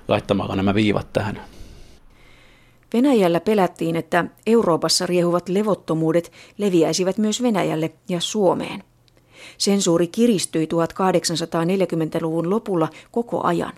[0.08, 1.40] laittamalla nämä viivat tähän.
[2.92, 8.84] Venäjällä pelättiin, että Euroopassa riehuvat levottomuudet leviäisivät myös Venäjälle ja Suomeen.
[9.58, 13.72] Sensuuri kiristyi 1840-luvun lopulla koko ajan,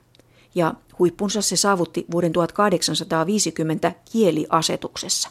[0.54, 5.30] ja huippunsa se saavutti vuoden 1850 kieliasetuksessa.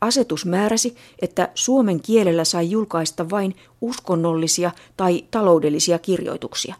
[0.00, 6.74] Asetus määräsi, että suomen kielellä sai julkaista vain uskonnollisia tai taloudellisia kirjoituksia.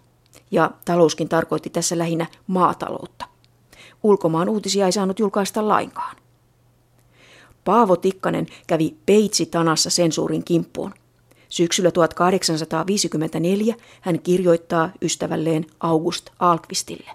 [0.51, 3.32] Ja talouskin tarkoitti tässä lähinnä maataloutta.
[4.03, 6.17] Ulkomaan uutisia ei saanut julkaista lainkaan.
[7.65, 10.95] Paavo Tikkanen kävi peitsi tanassa sensuurin kimppuun.
[11.49, 17.11] Syksyllä 1854 hän kirjoittaa ystävälleen August Alkvistille.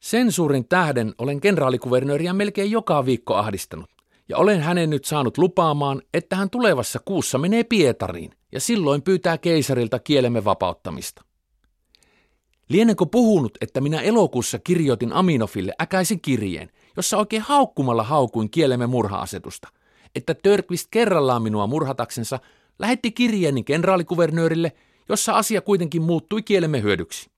[0.00, 3.90] Sensuurin tähden olen kenraalikuvernööriä melkein joka viikko ahdistanut,
[4.28, 9.38] ja olen hänen nyt saanut lupaamaan, että hän tulevassa kuussa menee Pietariin, ja silloin pyytää
[9.38, 11.24] keisarilta kielemme vapauttamista.
[12.68, 19.68] Lienenkö puhunut, että minä elokuussa kirjoitin Aminofille äkäisen kirjeen, jossa oikein haukkumalla haukuin kielemme murha-asetusta,
[20.14, 22.38] että Törkvist kerrallaan minua murhataksensa
[22.78, 24.72] lähetti kirjeeni kenraalikuvernöörille,
[25.08, 27.30] jossa asia kuitenkin muuttui kielemme hyödyksi.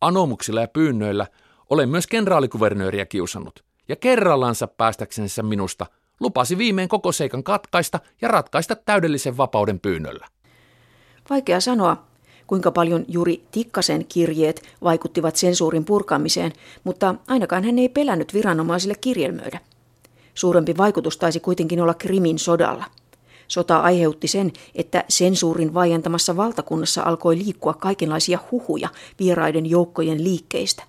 [0.00, 1.26] Anomuksilla ja pyynnöillä
[1.70, 5.86] olen myös kenraalikuvernööriä kiusannut, ja kerrallansa päästäksensä minusta
[6.20, 10.26] lupasi viimein koko seikan katkaista ja ratkaista täydellisen vapauden pyynnöllä.
[11.30, 12.09] Vaikea sanoa,
[12.50, 16.52] kuinka paljon juuri Tikkasen kirjeet vaikuttivat sensuurin purkamiseen,
[16.84, 19.60] mutta ainakaan hän ei pelännyt viranomaisille kirjelmöidä.
[20.34, 22.84] Suurempi vaikutus taisi kuitenkin olla Krimin sodalla.
[23.48, 30.82] Sota aiheutti sen, että sensuurin vaientamassa valtakunnassa alkoi liikkua kaikenlaisia huhuja vieraiden joukkojen liikkeistä.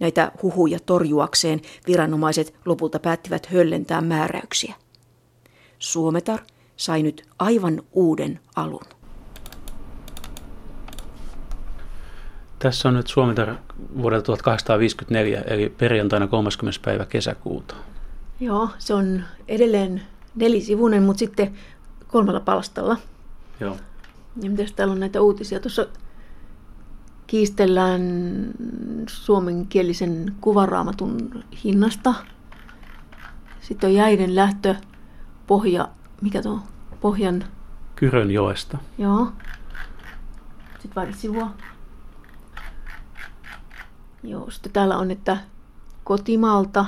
[0.00, 4.74] Näitä huhuja torjuakseen viranomaiset lopulta päättivät höllentää määräyksiä.
[5.78, 6.40] Suometar
[6.76, 8.93] sai nyt aivan uuden alun.
[12.64, 13.54] Tässä on nyt Suometar
[14.02, 16.80] vuodelta 1854, eli perjantaina 30.
[16.84, 17.74] päivä kesäkuuta.
[18.40, 20.02] Joo, se on edelleen
[20.34, 21.54] nelisivuinen, mutta sitten
[22.08, 22.96] kolmella palstalla.
[23.60, 23.76] Joo.
[24.42, 25.60] Ja mitäs täällä on näitä uutisia?
[25.60, 25.86] Tuossa
[27.26, 28.02] kiistellään
[29.06, 32.14] suomenkielisen kuvaraamatun hinnasta.
[33.60, 34.74] Sitten on jäiden lähtö
[35.46, 35.88] pohja,
[36.20, 36.58] mikä tuo
[37.00, 37.44] Pohjan...
[37.96, 38.78] Kyrönjoesta.
[38.98, 39.32] Joo.
[40.72, 41.50] Sitten pari sivua.
[44.24, 45.36] Joo, sitten täällä on, että
[46.04, 46.86] kotimaalta,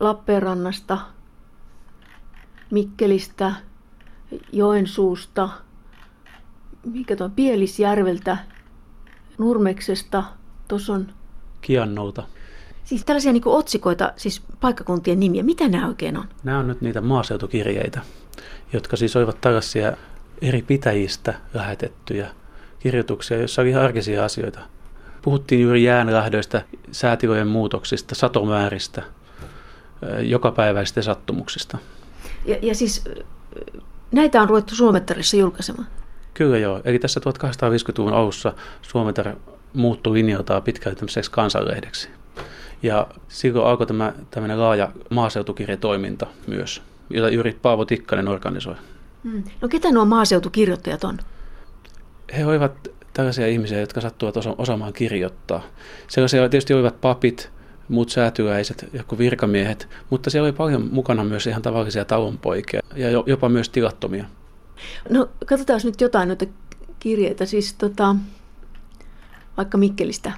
[0.00, 0.98] Lappeenrannasta,
[2.70, 3.52] Mikkelistä,
[4.52, 5.48] Joensuusta,
[6.84, 8.36] mikä tuo Pielisjärveltä,
[9.38, 10.24] Nurmeksesta,
[10.68, 11.06] tuossa on...
[11.60, 12.22] Kiannolta.
[12.84, 15.42] Siis tällaisia niin otsikoita, siis paikkakuntien nimiä.
[15.42, 16.28] Mitä nämä oikein on?
[16.44, 18.00] Nämä on nyt niitä maaseutukirjeitä,
[18.72, 19.92] jotka siis olivat tällaisia
[20.42, 22.30] eri pitäjistä lähetettyjä
[22.78, 24.60] kirjoituksia, joissa oli arkisia asioita.
[25.26, 26.62] Puhuttiin juuri jäänlähdöistä,
[26.92, 29.02] säätilojen muutoksista, satomääristä,
[30.20, 31.78] jokapäiväisistä sattumuksista.
[32.44, 33.04] Ja, ja siis
[34.12, 35.88] näitä on ruvettu Suomettarissa julkaisemaan?
[36.34, 36.80] Kyllä joo.
[36.84, 39.36] Eli tässä 1850-luvun alussa Suometar
[39.72, 42.08] muuttui linjaltaan pitkälti tämmöiseksi kansanlehdeksi.
[42.82, 48.74] Ja silloin alkoi tämä tämmöinen laaja maaseutukirjatoiminta myös, jota juuri Paavo Tikkanen organisoi.
[49.24, 49.44] Hmm.
[49.60, 51.18] No ketä nuo maaseutukirjoittajat on?
[52.36, 55.62] He olivat tällaisia ihmisiä, jotka sattuvat osa- osaamaan kirjoittaa.
[56.08, 57.50] Sellaisia tietysti olivat papit,
[57.88, 63.48] muut säätyäiset, joku virkamiehet, mutta siellä oli paljon mukana myös ihan tavallisia talonpoikia ja jopa
[63.48, 64.24] myös tilattomia.
[65.10, 66.46] No katsotaan nyt jotain noita
[66.98, 68.16] kirjeitä, siis tota,
[69.56, 70.32] vaikka Mikkelistä.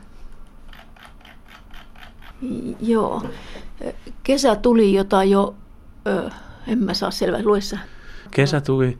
[2.80, 3.22] Joo.
[4.22, 5.54] Kesä tuli, jota jo,
[6.06, 6.30] ö,
[6.66, 7.78] en mä saa selvää, luessa.
[8.30, 8.98] Kesä tuli,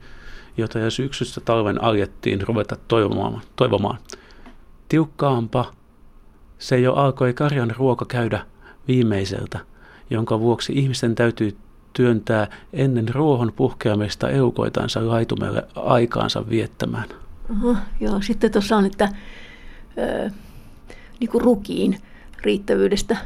[0.59, 3.41] jota jo syksystä talven aljettiin ruveta toivomaan.
[3.55, 3.97] toivomaan.
[4.89, 5.71] Tiukkaampa
[6.59, 8.45] se jo alkoi karjan ruoka käydä
[8.87, 9.59] viimeiseltä,
[10.09, 11.57] jonka vuoksi ihmisten täytyy
[11.93, 17.09] työntää ennen ruohon puhkeamista eukoitansa laitumelle aikaansa viettämään.
[17.51, 19.09] Oho, joo, sitten tuossa on, että
[19.97, 20.29] ö,
[21.19, 22.01] niin kuin rukiin
[22.41, 23.17] riittävyydestä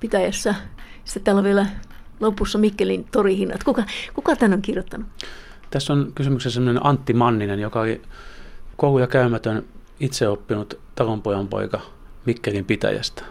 [0.00, 0.54] pitäjässä.
[1.04, 1.66] Sitten täällä on vielä
[2.20, 3.64] lopussa Mikkelin torihinnat.
[3.64, 3.84] Kuka,
[4.14, 5.06] kuka tämän on kirjoittanut?
[5.70, 8.02] Tässä on kysymyksessä sellainen Antti Manninen, joka oli
[8.76, 9.64] kouluja käymätön
[10.00, 11.80] itseoppinut talonpojan poika
[12.24, 13.24] Mikkelin pitäjästä.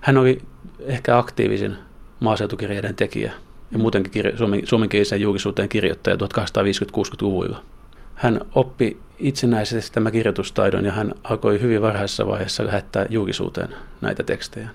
[0.00, 0.42] Hän oli
[0.80, 1.76] ehkä aktiivisin
[2.20, 3.32] maaseutukirjeiden tekijä
[3.72, 7.62] ja muutenkin kirja, suomen, suomenkielisen julkisuuteen kirjoittaja 1850-60-luvuilla.
[8.14, 13.68] Hän oppi itsenäisesti tämä kirjoitustaidon ja hän alkoi hyvin varhaisessa vaiheessa lähettää julkisuuteen
[14.00, 14.68] näitä tekstejä.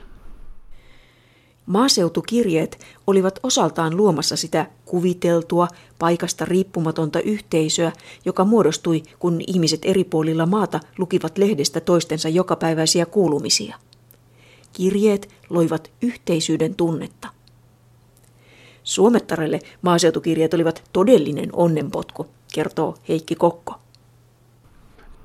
[1.70, 5.68] Maaseutukirjeet olivat osaltaan luomassa sitä kuviteltua,
[6.00, 7.92] paikasta riippumatonta yhteisöä,
[8.26, 13.76] joka muodostui, kun ihmiset eri puolilla maata lukivat lehdestä toistensa jokapäiväisiä kuulumisia.
[14.74, 17.28] Kirjeet loivat yhteisyyden tunnetta.
[18.84, 23.76] Suomettarelle maaseutukirjeet olivat todellinen onnenpotku, kertoo Heikki Kokko.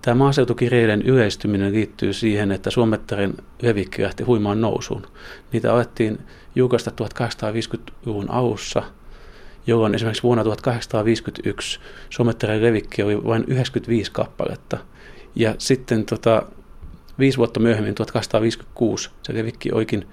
[0.04, 5.06] Tämä maaseutukirjeiden yleistyminen liittyy siihen, että Suomettarin levikki lähti huimaan nousuun.
[5.52, 6.18] Niitä alettiin
[6.54, 8.82] julkaista 1850-luvun alussa,
[9.66, 14.78] jolloin esimerkiksi vuonna 1851 Suomettarin levikki oli vain 95 kappaletta.
[15.34, 16.42] Ja sitten tota,
[17.18, 20.08] viisi vuotta myöhemmin, 1856, se levikki oikein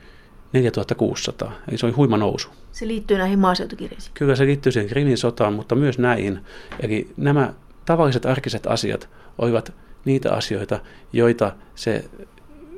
[0.53, 2.49] 4600, eli se oli huima nousu.
[2.71, 4.11] Se liittyy näihin maaseutukirjeisiin.
[4.13, 6.39] Kyllä se liittyy siihen Krimin sotaan, mutta myös näihin.
[6.79, 7.53] Eli nämä
[7.85, 9.73] tavalliset arkiset asiat olivat
[10.05, 10.79] niitä asioita,
[11.13, 12.05] joita se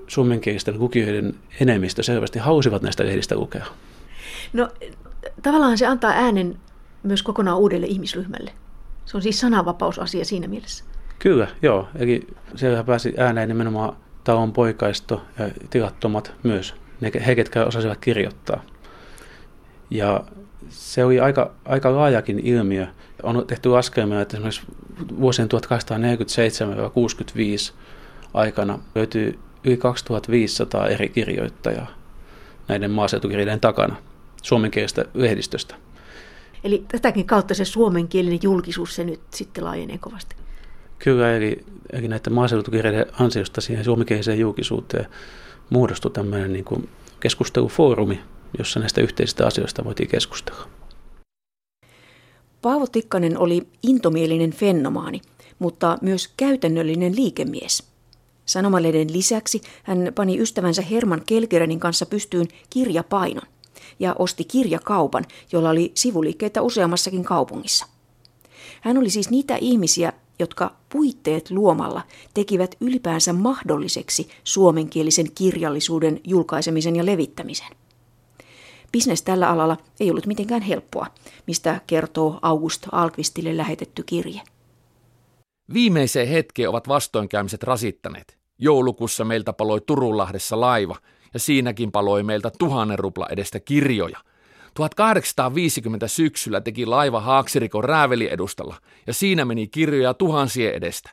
[0.07, 3.65] suomenkielisten lukijoiden enemmistö selvästi halusivat näistä lehdistä lukea.
[4.53, 4.69] No
[5.43, 6.57] tavallaan se antaa äänen
[7.03, 8.51] myös kokonaan uudelle ihmisryhmälle.
[9.05, 10.83] Se on siis sananvapausasia siinä mielessä.
[11.19, 11.87] Kyllä, joo.
[11.95, 18.63] Eli siellä pääsi ääneen nimenomaan talon poikaisto ja tilattomat myös, ne, he ketkä osasivat kirjoittaa.
[19.89, 20.23] Ja
[20.69, 22.87] se oli aika, aika laajakin ilmiö.
[23.23, 24.61] On tehty laskelmia, että esimerkiksi
[25.19, 25.49] vuosien
[27.71, 27.73] 1847-65
[28.33, 31.87] aikana löytyy yli 2500 eri kirjoittajaa
[32.67, 33.95] näiden maaseutukirjojen takana
[34.43, 35.75] suomenkielisestä lehdistöstä.
[36.63, 40.35] Eli tätäkin kautta se suomenkielinen julkisuus se nyt sitten laajenee kovasti.
[40.99, 45.05] Kyllä, eli, eli näiden maaseutukirjojen ansiosta siihen suomenkieliseen julkisuuteen
[45.69, 48.19] muodostui tämmöinen niin kuin keskustelufoorumi,
[48.57, 50.67] jossa näistä yhteisistä asioista voitiin keskustella.
[52.61, 55.21] Paavo Tikkanen oli intomielinen fenomaani,
[55.59, 57.83] mutta myös käytännöllinen liikemies.
[58.45, 63.47] Sanomalehden lisäksi hän pani ystävänsä Herman Kelkerenin kanssa pystyyn kirjapainon
[63.99, 67.85] ja osti kirjakaupan, jolla oli sivuliikkeitä useammassakin kaupungissa.
[68.81, 72.01] Hän oli siis niitä ihmisiä, jotka puitteet luomalla
[72.33, 77.67] tekivät ylipäänsä mahdolliseksi suomenkielisen kirjallisuuden julkaisemisen ja levittämisen.
[78.93, 81.07] Bisnes tällä alalla ei ollut mitenkään helppoa,
[81.47, 84.41] mistä kertoo August Alkvistille lähetetty kirje.
[85.73, 88.37] Viimeiseen hetkeen ovat vastoinkäymiset rasittaneet.
[88.59, 90.95] Joulukussa meiltä paloi Turunlahdessa laiva,
[91.33, 94.19] ja siinäkin paloi meiltä tuhannen rupla edestä kirjoja.
[94.73, 98.75] 1850 syksyllä teki laiva Haaksirikon rääveliedustalla,
[99.07, 101.09] ja siinä meni kirjoja tuhansien edestä.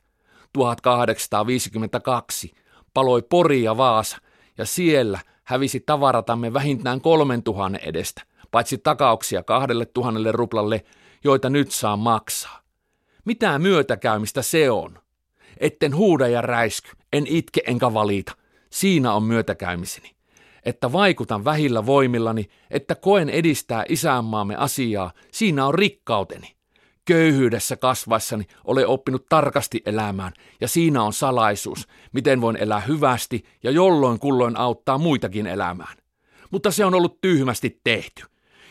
[0.52, 2.52] 1852
[2.94, 4.16] paloi Pori ja Vaasa,
[4.58, 5.18] ja siellä
[5.50, 10.84] hävisi tavaratamme vähintään kolmen tuhannen edestä, paitsi takauksia kahdelle tuhannelle ruplalle,
[11.24, 12.60] joita nyt saa maksaa.
[13.24, 14.98] Mitä myötäkäymistä se on?
[15.58, 18.32] Etten huuda ja räisky, en itke enkä valita.
[18.70, 20.10] Siinä on myötäkäymiseni.
[20.64, 26.56] Että vaikutan vähillä voimillani, että koen edistää isänmaamme asiaa, siinä on rikkauteni.
[27.04, 33.70] Köyhyydessä kasvaessani olen oppinut tarkasti elämään, ja siinä on salaisuus, miten voin elää hyvästi ja
[33.70, 35.96] jolloin kulloin auttaa muitakin elämään.
[36.50, 38.22] Mutta se on ollut tyhmästi tehty.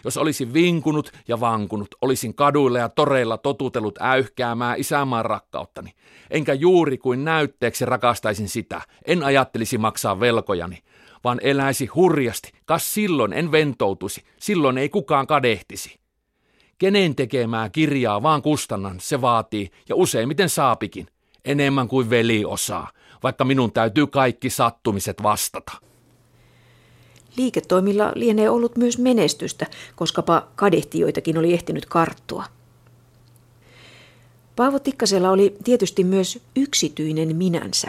[0.04, 5.92] Jos olisin vinkunut ja vankunut, olisin kaduilla ja toreilla totutellut äyhkäämään isänmaan rakkauttani.
[6.32, 10.78] Enkä juuri kuin näytteeksi rakastaisin sitä, en ajattelisi maksaa velkojani,
[11.24, 16.00] vaan eläisi hurjasti, kas silloin en ventoutuisi, silloin ei kukaan kadehtisi.
[16.80, 21.08] Kenen tekemää kirjaa vaan kustannan, se vaatii, ja useimmiten saapikin,
[21.46, 22.92] enemmän kuin veli osaa,
[23.24, 25.72] vaikka minun täytyy kaikki sattumiset vastata.
[27.38, 29.65] Liiketoimilla lienee ollut myös menestystä,
[29.96, 32.44] koskapa kadehtijoitakin oli ehtinyt karttua.
[34.56, 37.88] Paavo Tikkasella oli tietysti myös yksityinen minänsä.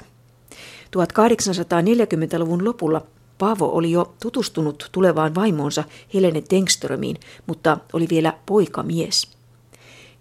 [0.96, 3.02] 1840-luvun lopulla
[3.40, 9.36] Paavo oli jo tutustunut tulevaan vaimoonsa Helene Tengströmiin, mutta oli vielä poikamies.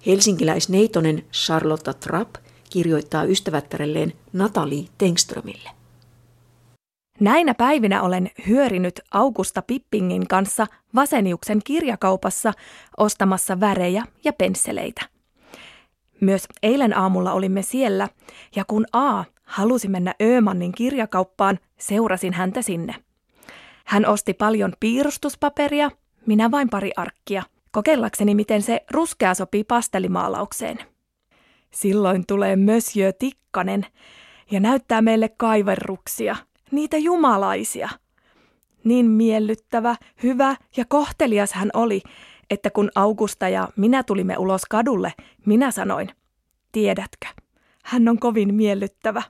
[0.05, 2.35] Helsinkiläisneitonen Charlotta Trapp
[2.69, 5.69] kirjoittaa ystävättärelleen Natalie Tengströmille.
[7.19, 12.53] Näinä päivinä olen hyörinyt Augusta Pippingin kanssa Vaseniuksen kirjakaupassa
[12.97, 15.01] ostamassa värejä ja pensseleitä.
[16.21, 18.07] Myös eilen aamulla olimme siellä,
[18.55, 22.95] ja kun A halusi mennä Öömannin kirjakauppaan, seurasin häntä sinne.
[23.89, 25.91] Hän osti paljon piirustuspaperia,
[26.25, 30.79] minä vain pari arkkia, kokeillakseni miten se ruskea sopii pastelimaalaukseen.
[31.71, 33.85] Silloin tulee Monsieur Tikkanen
[34.51, 36.35] ja näyttää meille kaiverruksia–
[36.71, 37.89] niitä jumalaisia.
[38.83, 42.01] Niin miellyttävä, hyvä ja kohtelias hän oli,
[42.49, 45.13] että kun Augusta ja minä tulimme ulos kadulle,
[45.45, 46.09] minä sanoin,
[46.71, 47.27] tiedätkö,
[47.83, 49.21] hän on kovin miellyttävä.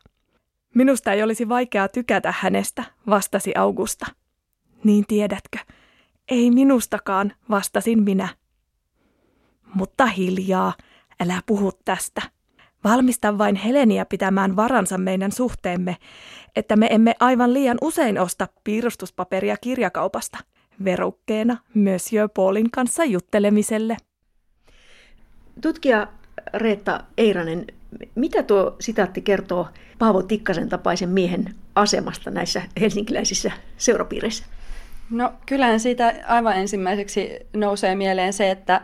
[0.76, 4.06] Minusta ei olisi vaikeaa tykätä hänestä, vastasi Augusta.
[4.84, 5.58] Niin tiedätkö,
[6.30, 8.30] ei minustakaan, vastasin minä.
[9.74, 10.74] Mutta hiljaa,
[11.20, 12.22] älä puhu tästä.
[12.84, 15.98] Valmista vain Heleniä pitämään varansa meidän suhteemme,
[16.56, 20.38] että me emme aivan liian usein osta piirustuspaperia kirjakaupasta,
[20.84, 23.98] verukkeena Monsieur Paulin kanssa juttelemiselle.
[25.62, 26.08] Tutkija
[26.54, 27.68] Reetta Eiranen,
[28.16, 29.68] mitä tuo sitaatti kertoo
[30.00, 34.46] Paavo Tikkasen tapaisen miehen asemasta näissä helsinkiläisissä seurapiireissä?
[35.12, 38.82] No kyllähän siitä aivan ensimmäiseksi nousee mieleen se, että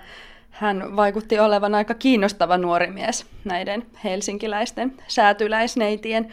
[0.52, 6.28] hän vaikutti olevan aika kiinnostava nuori mies näiden helsinkiläisten säätyläisneitien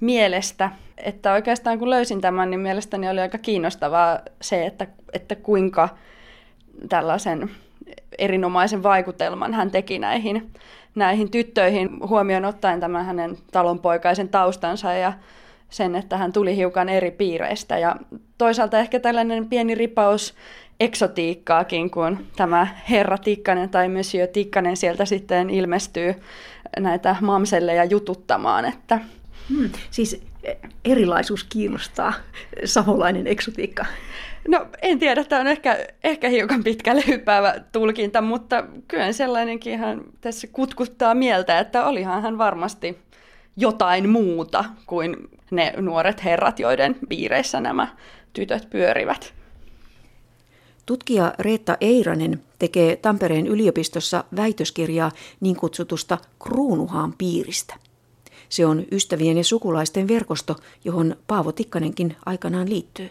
[0.00, 0.70] mielestä.
[0.98, 5.88] Että oikeastaan kun löysin tämän, niin mielestäni oli aika kiinnostavaa se, että, että kuinka
[6.88, 7.50] tällaisen
[8.18, 10.50] erinomaisen vaikutelman hän teki näihin,
[10.94, 15.12] näihin tyttöihin, huomioon ottaen tämän hänen talonpoikaisen taustansa ja
[15.72, 17.78] sen, että hän tuli hiukan eri piireistä.
[17.78, 17.96] Ja
[18.38, 20.34] toisaalta ehkä tällainen pieni ripaus
[20.80, 26.14] eksotiikkaakin, kun tämä herra Tikkanen tai Monsieur Tikkanen sieltä sitten ilmestyy
[26.78, 28.64] näitä mamselleja jututtamaan.
[28.64, 29.00] Että...
[29.48, 30.22] Hmm, siis
[30.84, 32.12] erilaisuus kiinnostaa,
[32.64, 33.86] savolainen eksotiikka.
[34.48, 40.00] No en tiedä, tämä on ehkä, ehkä hiukan pitkälle hyppäävä tulkinta, mutta kyllä sellainenkin hän
[40.20, 42.98] tässä kutkuttaa mieltä, että olihan hän varmasti
[43.56, 45.16] jotain muuta kuin
[45.52, 47.88] ne nuoret herrat, joiden piireissä nämä
[48.32, 49.34] tytöt pyörivät.
[50.86, 55.10] Tutkija Reetta Eiranen tekee Tampereen yliopistossa väitöskirjaa
[55.40, 57.74] niin kutsutusta Kruunuhaan piiristä.
[58.48, 63.10] Se on ystävien ja sukulaisten verkosto, johon Paavo Tikkanenkin aikanaan liittyy.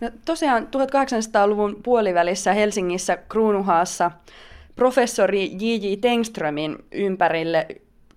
[0.00, 4.10] No, tosiaan 1800-luvun puolivälissä Helsingissä Kruunuhaassa
[4.76, 5.96] professori J.J.
[6.00, 7.66] Tengströmin ympärille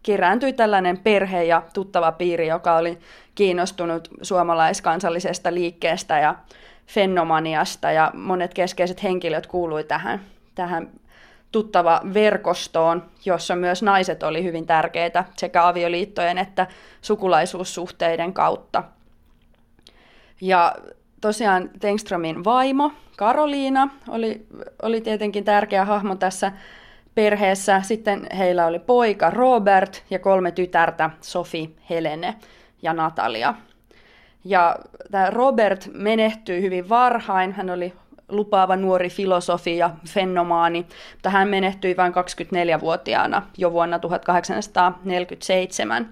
[0.04, 3.00] kerääntyi tällainen perhe ja tuttava piiri, joka oli
[3.36, 6.36] kiinnostunut suomalaiskansallisesta liikkeestä ja
[6.88, 10.22] fenomaniasta ja monet keskeiset henkilöt kuului tähän,
[10.56, 10.90] tähän
[11.52, 16.68] tuttava verkostoon, jossa myös naiset oli hyvin tärkeitä sekä avioliittojen että
[17.02, 18.84] sukulaisuussuhteiden kautta.
[20.42, 20.76] Ja
[21.22, 24.46] tosiaan Tengströmin vaimo Karoliina oli,
[24.82, 26.52] oli tietenkin tärkeä hahmo tässä
[27.20, 27.82] perheessä.
[27.82, 32.36] Sitten heillä oli poika Robert ja kolme tytärtä, Sofi, Helene
[32.82, 33.54] ja Natalia.
[34.46, 34.76] Ja
[35.12, 37.54] tämä Robert menehtyi hyvin varhain.
[37.54, 37.94] Hän oli
[38.30, 46.10] lupaava nuori filosofi ja fenomaani, mutta hän menehtyi vain 24-vuotiaana jo vuonna 1847.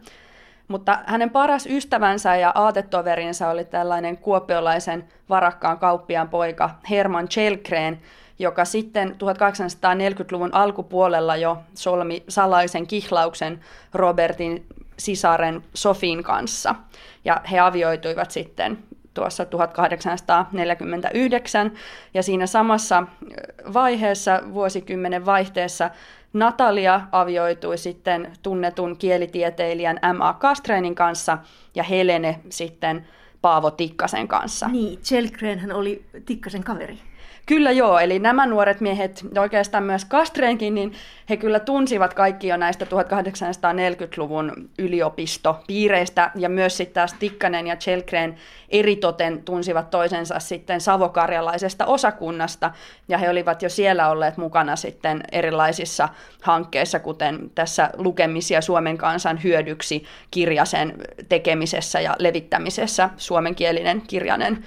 [0.68, 8.02] Mutta hänen paras ystävänsä ja aatetoverinsa oli tällainen kuopiolaisen varakkaan kauppiaan poika Herman Chelkreen,
[8.40, 13.60] joka sitten 1840-luvun alkupuolella jo solmi salaisen kihlauksen
[13.94, 14.66] Robertin
[15.00, 16.76] sisaren Sofin kanssa.
[17.26, 18.78] Ja he avioituivat sitten
[19.14, 21.72] tuossa 1849,
[22.14, 23.04] ja siinä samassa
[23.74, 25.90] vaiheessa, vuosikymmenen vaihteessa,
[26.34, 30.34] Natalia avioitui sitten tunnetun kielitieteilijän M.A.
[30.34, 31.38] Kastreinin kanssa,
[31.76, 33.08] ja Helene sitten
[33.42, 34.68] Paavo Tikkasen kanssa.
[34.68, 37.00] Niin, Chelgren oli Tikkasen kaveri.
[37.48, 40.94] Kyllä joo, eli nämä nuoret miehet, oikeastaan myös Kastreenkin, niin
[41.30, 48.36] he kyllä tunsivat kaikki jo näistä 1840-luvun yliopistopiireistä, ja myös sitten taas Tikkanen ja Chelgren
[48.70, 52.72] eritoten tunsivat toisensa sitten savokarjalaisesta osakunnasta,
[53.08, 56.10] ja he olivat jo siellä olleet mukana sitten erilaisissa
[56.42, 60.94] hankkeissa, kuten tässä lukemisia Suomen kansan hyödyksi kirjasen
[61.30, 64.66] tekemisessä ja levittämisessä, suomenkielinen kirjanen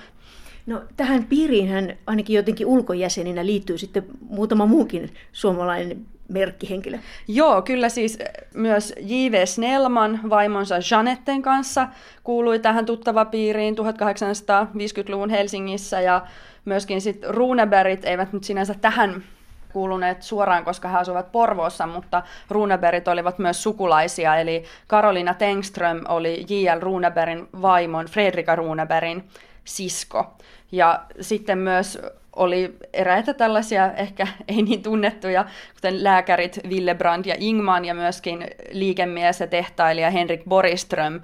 [0.70, 6.98] No tähän piiriin hän ainakin jotenkin ulkojäseninä liittyy sitten muutama muukin suomalainen merkkihenkilö.
[7.28, 8.18] Joo, kyllä siis
[8.54, 9.46] myös J.V.
[9.46, 11.88] Snellman vaimonsa Janetten kanssa
[12.24, 16.26] kuului tähän tuttava piiriin 1850-luvun Helsingissä ja
[16.64, 19.24] myöskin sitten Runebergit eivät nyt sinänsä tähän
[19.72, 26.44] kuuluneet suoraan, koska he asuvat Porvoossa, mutta Runebergit olivat myös sukulaisia, eli Karolina Tengström oli
[26.48, 26.80] J.L.
[26.80, 29.24] Runebergin vaimon, Fredrika Runebergin
[29.64, 30.36] sisko.
[30.72, 31.98] Ja sitten myös
[32.36, 39.40] oli eräitä tällaisia ehkä ei niin tunnettuja, kuten lääkärit Willebrand ja Ingman ja myöskin liikemies
[39.40, 41.20] ja tehtailija Henrik Boriström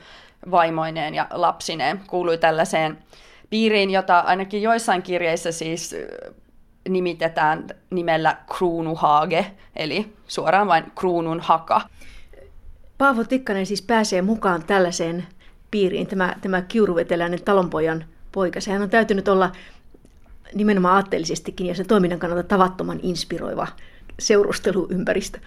[0.51, 2.99] vaimoineen ja lapsineen kuului tällaiseen
[3.51, 5.97] piiriin, jota ainakin joissain kirjeissä siis
[6.89, 11.81] nimitetään nimellä Kruunuhage, eli suoraan vain kruunun haka.
[12.99, 15.27] Paavo Tikkanen siis pääsee mukaan tällaiseen
[15.71, 18.05] piiriin, tämä, tämä kiuruveteläinen talonpojan
[18.37, 18.61] poika.
[18.61, 19.53] Sehän on täytynyt olla
[20.55, 23.67] nimenomaan aatteellisestikin ja sen toiminnan kannalta tavattoman inspiroiva
[24.19, 25.39] seurusteluympäristö.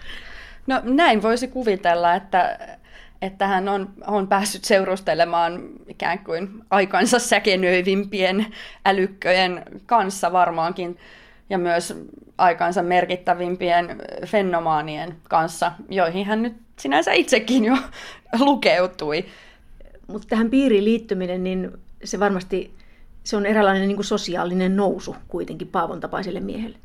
[0.66, 2.58] No näin voisi kuvitella, että,
[3.22, 8.46] että hän on, on päässyt seurustelemaan ikään kuin aikansa säkenöivimpien
[8.86, 10.98] älykköjen kanssa varmaankin
[11.50, 11.94] ja myös
[12.38, 17.76] aikansa merkittävimpien fenomaanien kanssa, joihin hän nyt sinänsä itsekin jo
[18.38, 19.24] lukeutui.
[20.06, 21.70] Mutta tähän piiriin liittyminen, niin
[22.04, 22.79] se varmasti
[23.24, 26.78] se on eräänlainen niin kuin sosiaalinen nousu kuitenkin Paavon tapaiselle miehelle.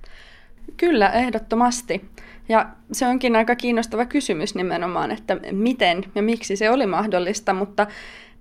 [0.78, 2.06] Kyllä, ehdottomasti.
[2.50, 7.88] Ja se onkin aika kiinnostava kysymys nimenomaan, että miten ja miksi se oli mahdollista, mutta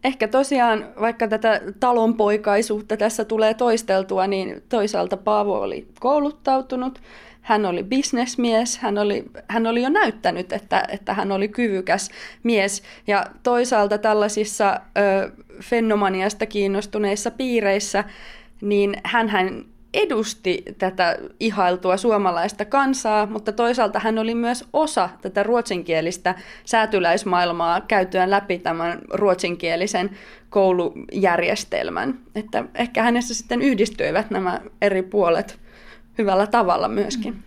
[0.04, 7.02] ehkä tosiaan, vaikka tätä talonpoikaisuutta tässä tulee toisteltua, niin toisaalta Paavo oli kouluttautunut,
[7.44, 12.10] hän oli bisnesmies, hän oli, hän oli jo näyttänyt, että, että hän oli kyvykäs
[12.42, 12.82] mies.
[13.06, 15.30] Ja toisaalta tällaisissa ö,
[15.62, 18.04] fenomaniasta kiinnostuneissa piireissä,
[18.60, 19.64] niin hän
[19.94, 26.34] edusti tätä ihailtua suomalaista kansaa, mutta toisaalta hän oli myös osa tätä ruotsinkielistä
[26.64, 30.10] säätyläismaailmaa käytyään läpi tämän ruotsinkielisen
[30.50, 32.18] koulujärjestelmän.
[32.34, 35.63] Että ehkä hänessä sitten yhdistyivät nämä eri puolet
[36.18, 37.42] hyvällä tavalla myöskin.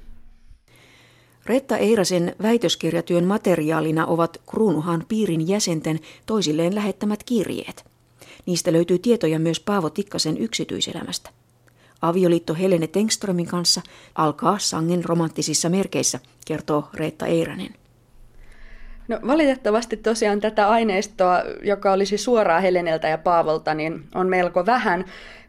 [1.46, 7.86] Retta Eirasen väitöskirjatyön materiaalina ovat Kruunuhan piirin jäsenten toisilleen lähettämät kirjeet.
[8.46, 11.30] Niistä löytyy tietoja myös Paavo Tikkasen yksityiselämästä.
[12.02, 13.82] Avioliitto Helene Tengströmin kanssa
[14.16, 17.74] alkaa sangen romanttisissa merkeissä, kertoo Reetta Eiranen.
[19.08, 25.06] No valitettavasti tosiaan tätä aineistoa, joka olisi suoraa Heleneltä ja Paavolta, niin on melko vähän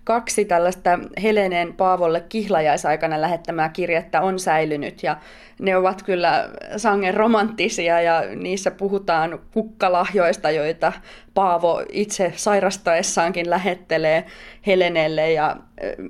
[0.08, 5.16] kaksi tällaista Helenen Paavolle kihlajaisaikana lähettämää kirjettä on säilynyt ja
[5.60, 10.92] ne ovat kyllä sangen romanttisia ja niissä puhutaan kukkalahjoista, joita
[11.34, 14.24] Paavo itse sairastaessaankin lähettelee
[14.66, 15.56] Helenelle ja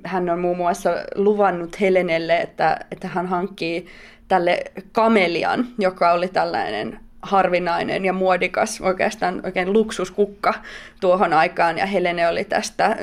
[0.03, 3.85] hän on muun muassa luvannut Helenelle, että, että hän hankkii
[4.27, 10.53] tälle kamelian, joka oli tällainen harvinainen ja muodikas, oikeastaan oikein luksuskukka
[11.01, 12.97] tuohon aikaan, ja Helene oli tästä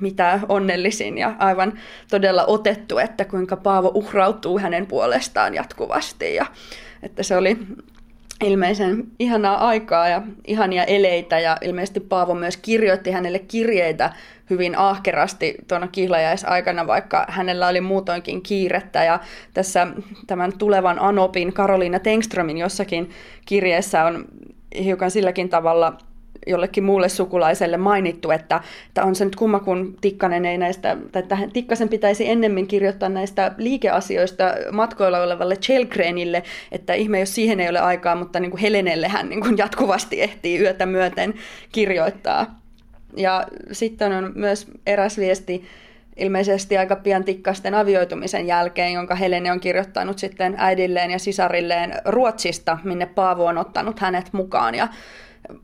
[0.00, 1.72] mitä onnellisin ja aivan
[2.10, 6.46] todella otettu, että kuinka Paavo uhrautuu hänen puolestaan jatkuvasti, ja
[7.02, 7.58] että se oli
[8.44, 11.38] ilmeisen ihanaa aikaa ja ihania eleitä.
[11.38, 14.12] Ja ilmeisesti Paavo myös kirjoitti hänelle kirjeitä
[14.50, 19.20] hyvin ahkerasti tuona kihlajaisaikana, vaikka hänellä oli muutoinkin kiirettä ja
[19.54, 19.86] tässä
[20.26, 23.10] tämän tulevan Anopin Karoliina Tengströmin jossakin
[23.46, 24.24] kirjeessä on
[24.84, 25.98] hiukan silläkin tavalla
[26.46, 31.22] jollekin muulle sukulaiselle mainittu, että, että on se nyt kumma, kun Tikkanen ei näistä, tai
[31.22, 36.42] että Tikkasen pitäisi ennemmin kirjoittaa näistä liikeasioista matkoilla olevalle Chelgrenille,
[36.72, 40.22] että ihme, jos siihen ei ole aikaa, mutta niin kuin Helenelle hän niin kuin jatkuvasti
[40.22, 41.34] ehtii yötä myöten
[41.72, 42.58] kirjoittaa.
[43.16, 45.64] Ja sitten on myös eräs viesti,
[46.16, 52.78] ilmeisesti aika pian tikkasten avioitumisen jälkeen, jonka Helene on kirjoittanut sitten äidilleen ja sisarilleen Ruotsista,
[52.84, 54.74] minne Paavo on ottanut hänet mukaan.
[54.74, 54.88] Ja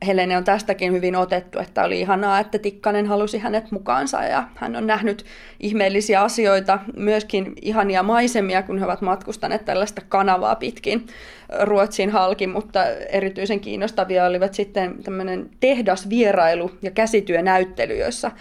[0.05, 4.75] Helene on tästäkin hyvin otettu, että oli ihanaa, että Tikkanen halusi hänet mukaansa ja hän
[4.75, 5.25] on nähnyt
[5.59, 11.07] ihmeellisiä asioita, myöskin ihania maisemia, kun he ovat matkustaneet tällaista kanavaa pitkin
[11.63, 18.31] Ruotsin halki, mutta erityisen kiinnostavia olivat sitten tämmöinen tehdasvierailu ja käsityönäyttely, jossa,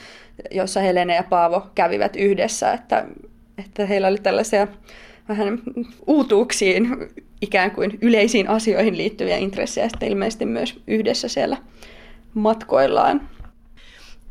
[0.51, 3.05] jossa Helene ja Paavo kävivät yhdessä, että,
[3.59, 4.67] että heillä oli tällaisia
[5.29, 5.63] vähän
[6.07, 7.09] uutuuksiin
[7.41, 11.57] ikään kuin yleisiin asioihin liittyviä intressejä sitten ilmeisesti myös yhdessä siellä
[12.35, 13.29] matkoillaan.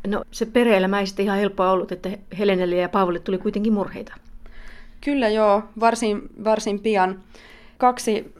[0.08, 4.14] No se perhe-elämä ei sitten ihan helppoa ollut, että Helenelle ja Paavolle tuli kuitenkin murheita.
[5.02, 7.24] Kyllä joo, varsin, varsin pian.
[7.78, 8.34] Kaksi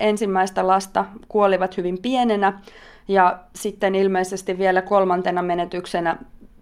[0.00, 2.60] ensimmäistä lasta kuolivat hyvin pienenä
[3.08, 6.16] ja sitten ilmeisesti vielä kolmantena menetyksenä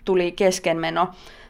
[0.04, 1.08] tuli keskenmeno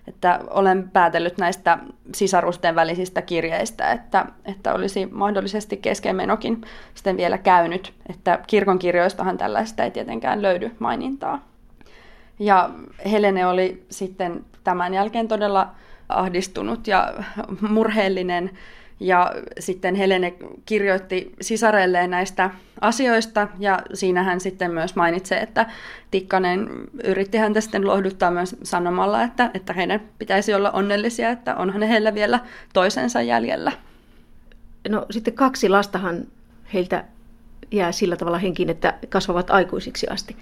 [0.09, 1.78] että olen päätellyt näistä
[2.14, 6.61] sisarusten välisistä kirjeistä, että, että olisi mahdollisesti keskenmenokin
[6.94, 11.44] sitten vielä käynyt, että kirkonkirjoistahan tällaista ei tietenkään löydy mainintaa.
[12.38, 12.70] Ja
[13.11, 15.70] Helene oli sitten tämän jälkeen todella
[16.09, 17.14] ahdistunut ja
[17.70, 18.51] murheellinen
[19.01, 20.34] ja sitten Helene
[20.66, 25.66] kirjoitti sisarelleen näistä asioista ja siinä hän sitten myös mainitsee, että
[26.11, 26.68] Tikkanen
[27.05, 32.14] yritti häntä sitten lohduttaa myös sanomalla, että, että heidän pitäisi olla onnellisia, että onhan heillä
[32.14, 32.40] vielä
[32.72, 33.72] toisensa jäljellä.
[34.88, 36.26] No sitten kaksi lastahan
[36.74, 37.05] heiltä
[37.70, 40.36] jää sillä tavalla henkiin, että kasvavat aikuisiksi asti.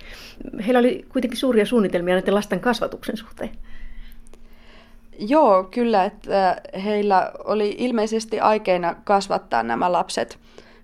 [0.66, 3.50] Heillä oli kuitenkin suuria suunnitelmia näiden lasten kasvatuksen suhteen.
[5.18, 10.38] Joo, kyllä, että heillä oli ilmeisesti aikeina kasvattaa nämä lapset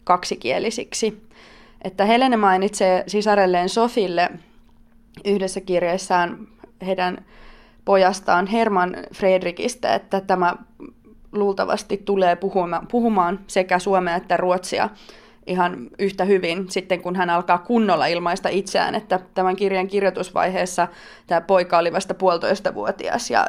[0.04, 1.22] kaksikielisiksi.
[1.82, 4.30] Että Helene mainitsee sisarelleen Sofille
[5.24, 6.48] yhdessä kirjeessään
[6.86, 7.24] heidän
[7.84, 10.54] pojastaan Herman Fredrikistä, että tämä
[11.32, 14.88] luultavasti tulee puhumaan, puhumaan sekä suomea että ruotsia
[15.46, 20.88] ihan yhtä hyvin sitten, kun hän alkaa kunnolla ilmaista itseään, että tämän kirjan kirjoitusvaiheessa
[21.26, 23.46] tämä poika oli vasta puolitoista vuotias ja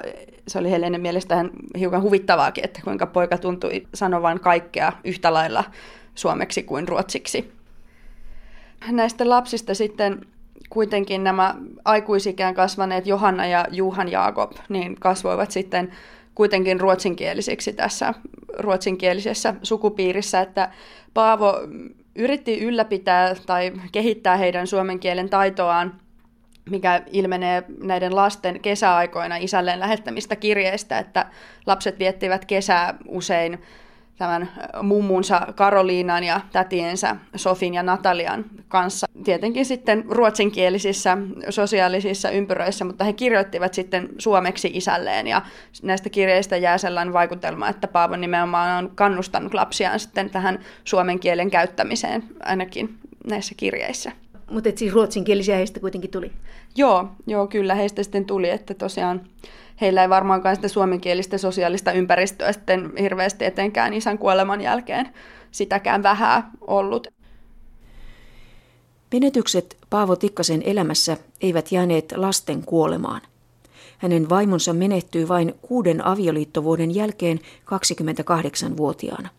[0.47, 1.45] se oli Helenen mielestä
[1.79, 5.63] hiukan huvittavaakin, että kuinka poika tuntui sanovan kaikkea yhtä lailla
[6.15, 7.51] suomeksi kuin ruotsiksi.
[8.91, 10.25] Näistä lapsista sitten
[10.69, 15.91] kuitenkin nämä aikuisikään kasvaneet Johanna ja Juhan Jaakob niin kasvoivat sitten
[16.35, 18.13] kuitenkin ruotsinkielisiksi tässä
[18.59, 20.69] ruotsinkielisessä sukupiirissä, että
[21.15, 21.53] Paavo
[22.15, 25.99] yritti ylläpitää tai kehittää heidän suomen kielen taitoaan
[26.69, 31.25] mikä ilmenee näiden lasten kesäaikoina isälleen lähettämistä kirjeistä, että
[31.65, 33.61] lapset viettivät kesää usein
[34.17, 34.49] tämän
[34.83, 39.07] mummunsa Karoliinan ja tätiensä Sofin ja Natalian kanssa.
[39.23, 41.17] Tietenkin sitten ruotsinkielisissä
[41.49, 45.41] sosiaalisissa ympyröissä, mutta he kirjoittivat sitten suomeksi isälleen ja
[45.83, 51.51] näistä kirjeistä jää sellainen vaikutelma, että Paavo nimenomaan on kannustanut lapsiaan sitten tähän suomen kielen
[51.51, 52.97] käyttämiseen ainakin
[53.27, 54.11] näissä kirjeissä.
[54.51, 56.31] Mutta siis ruotsinkielisiä heistä kuitenkin tuli?
[56.75, 59.21] Joo, joo, kyllä heistä sitten tuli, että tosiaan
[59.81, 65.09] heillä ei varmaankaan sitä suomenkielistä sosiaalista ympäristöä sitten hirveästi etenkään isän kuoleman jälkeen
[65.51, 67.07] sitäkään vähää ollut.
[69.13, 73.21] Menetykset Paavo Tikkasen elämässä eivät jääneet lasten kuolemaan.
[73.97, 79.29] Hänen vaimonsa menehtyi vain kuuden avioliittovuoden jälkeen 28-vuotiaana.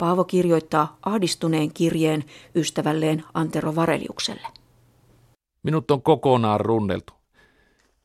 [0.00, 2.24] Paavo kirjoittaa ahdistuneen kirjeen
[2.54, 4.46] ystävälleen Antero Vareliukselle.
[5.62, 7.12] Minut on kokonaan runneltu.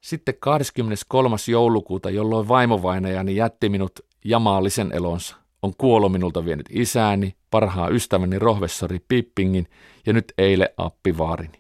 [0.02, 1.36] Sitten 23.
[1.52, 3.92] joulukuuta, jolloin vaimovainajani jätti minut
[4.26, 9.68] jamaallisen elonsa, on kuolo minulta vienyt isääni, parhaa ystäväni rohvessori Pippingin
[10.06, 11.60] ja nyt eile appivaarini.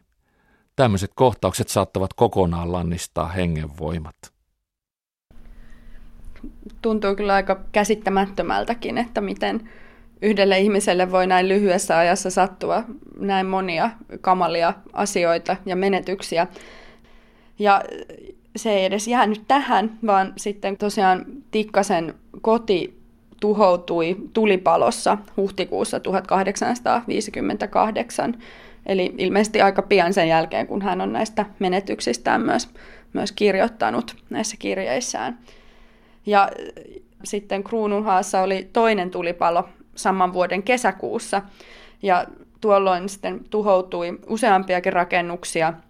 [0.75, 4.15] Tämmöiset kohtaukset saattavat kokonaan lannistaa hengenvoimat.
[6.81, 9.69] Tuntuu kyllä aika käsittämättömältäkin, että miten
[10.25, 12.83] yhdelle ihmiselle voi näin lyhyessä ajassa sattua
[13.19, 13.89] näin monia
[14.21, 16.47] kamalia asioita ja menetyksiä.
[17.59, 17.83] Ja
[18.55, 22.99] se ei edes jäänyt tähän, vaan sitten tosiaan Tikkasen koti
[23.41, 28.35] tuhoutui tulipalossa huhtikuussa 1858,
[28.85, 32.69] eli ilmeisesti aika pian sen jälkeen, kun hän on näistä menetyksistään myös,
[33.13, 35.39] myös kirjoittanut näissä kirjeissään.
[36.25, 36.51] Ja
[37.23, 41.41] sitten Kruununhaassa oli toinen tulipalo saman vuoden kesäkuussa,
[42.01, 42.25] ja
[42.61, 45.73] tuolloin sitten tuhoutui useampiakin rakennuksia–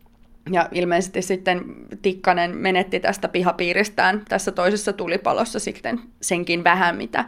[0.51, 1.66] ja ilmeisesti sitten
[2.01, 7.26] Tikkanen menetti tästä pihapiiristään tässä toisessa tulipalossa sitten senkin vähän, mitä,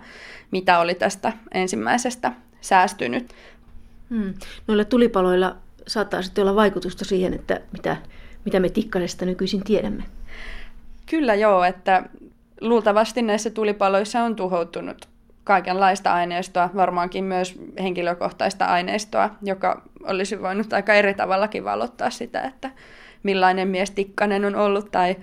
[0.52, 3.34] mitä oli tästä ensimmäisestä säästynyt.
[4.10, 4.34] Hmm.
[4.68, 5.56] Noilla tulipaloilla
[5.88, 7.98] saattaa sitten olla vaikutusta siihen, että mitä,
[8.46, 10.04] mitä me Tikkasesta nykyisin tiedämme.
[11.06, 12.04] Kyllä joo, että
[12.62, 15.08] luultavasti näissä tulipaloissa on tuhoutunut
[15.48, 22.72] kaikenlaista aineistoa, varmaankin myös henkilökohtaista aineistoa, joka olisi voinut aika eri tavallakin valottaa sitä, että
[23.24, 25.16] millainen mies Tikkanen on ollut tai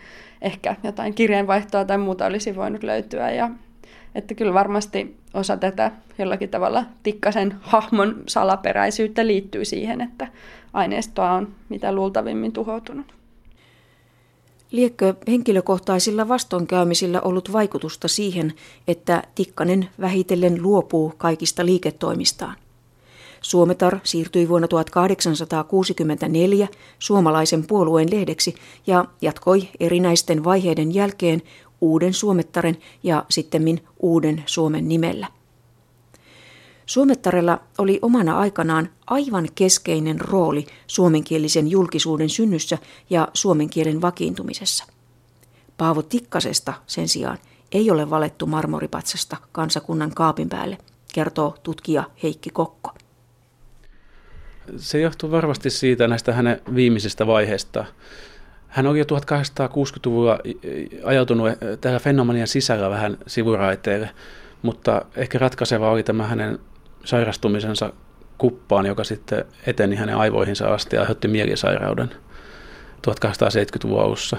[0.42, 3.30] ehkä jotain kirjeenvaihtoa tai muuta olisi voinut löytyä.
[3.30, 3.50] Ja,
[4.14, 10.28] että kyllä varmasti osa tätä jollakin tavalla Tikkasen hahmon salaperäisyyttä liittyy siihen, että
[10.72, 13.23] aineistoa on mitä luultavimmin tuhoutunut.
[14.74, 18.52] Liekkö henkilökohtaisilla vastoinkäymisillä ollut vaikutusta siihen,
[18.88, 22.56] että Tikkanen vähitellen luopuu kaikista liiketoimistaan?
[23.40, 26.68] Suometar siirtyi vuonna 1864
[26.98, 28.54] suomalaisen puolueen lehdeksi
[28.86, 31.42] ja jatkoi erinäisten vaiheiden jälkeen
[31.80, 35.26] uuden Suomettaren ja sittemmin uuden Suomen nimellä.
[36.86, 42.78] Suomettarella oli omana aikanaan aivan keskeinen rooli suomenkielisen julkisuuden synnyssä
[43.10, 44.84] ja suomen kielen vakiintumisessa.
[45.78, 47.38] Paavo Tikkasesta sen sijaan
[47.72, 50.78] ei ole valettu marmoripatsasta kansakunnan kaapin päälle,
[51.14, 52.90] kertoo tutkija Heikki Kokko.
[54.76, 57.84] Se johtuu varmasti siitä näistä hänen viimeisistä vaiheista.
[58.68, 60.38] Hän oli jo 1860-luvulla
[61.04, 61.48] ajautunut
[61.80, 64.10] tällä fenomenian sisällä vähän sivuraiteille,
[64.62, 66.58] mutta ehkä ratkaiseva oli tämä hänen
[67.04, 67.92] sairastumisensa
[68.38, 72.10] kuppaan, joka sitten eteni hänen aivoihinsa asti ja aiheutti mielisairauden
[73.06, 74.36] 1870-luvun alussa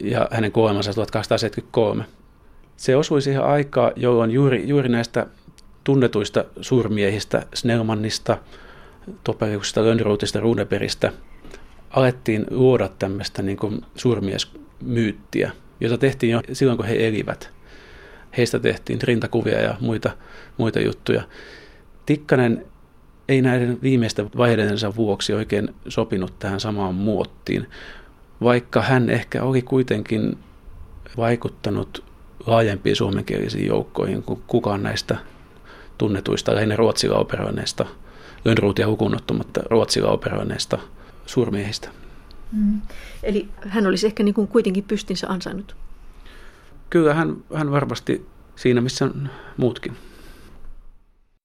[0.00, 2.04] ja hänen kuolemansa 1873.
[2.76, 5.26] Se osui siihen aikaan, jolloin juuri, juuri näistä
[5.84, 8.38] tunnetuista suurmiehistä, Snellmannista,
[9.24, 11.12] Topeliuksesta, Lönnroutista, Runebergistä
[11.90, 15.50] alettiin luoda tämmöistä niin kuin suurmiesmyyttiä,
[15.80, 17.50] jota tehtiin jo silloin, kun he elivät.
[18.36, 20.10] Heistä tehtiin rintakuvia ja muita,
[20.56, 21.22] muita juttuja.
[22.06, 22.66] Tikkanen
[23.28, 27.66] ei näiden viimeisten vaiheidensa vuoksi oikein sopinut tähän samaan muottiin,
[28.42, 30.38] vaikka hän ehkä oli kuitenkin
[31.16, 32.04] vaikuttanut
[32.46, 35.16] laajempiin suomenkielisiin joukkoihin kuin kukaan näistä
[35.98, 37.86] tunnetuista, lähinnä ruotsilla operoineista–
[38.44, 40.78] Lönnruutia hukunottamatta Ruotsilla operoineista
[41.26, 41.88] suurmiehistä.
[42.52, 42.80] Mm.
[43.22, 45.76] Eli hän olisi ehkä niin kuin kuitenkin pystinsä ansainnut.
[46.90, 48.26] Kyllä hän, hän varmasti
[48.56, 49.10] siinä, missä
[49.56, 49.96] muutkin.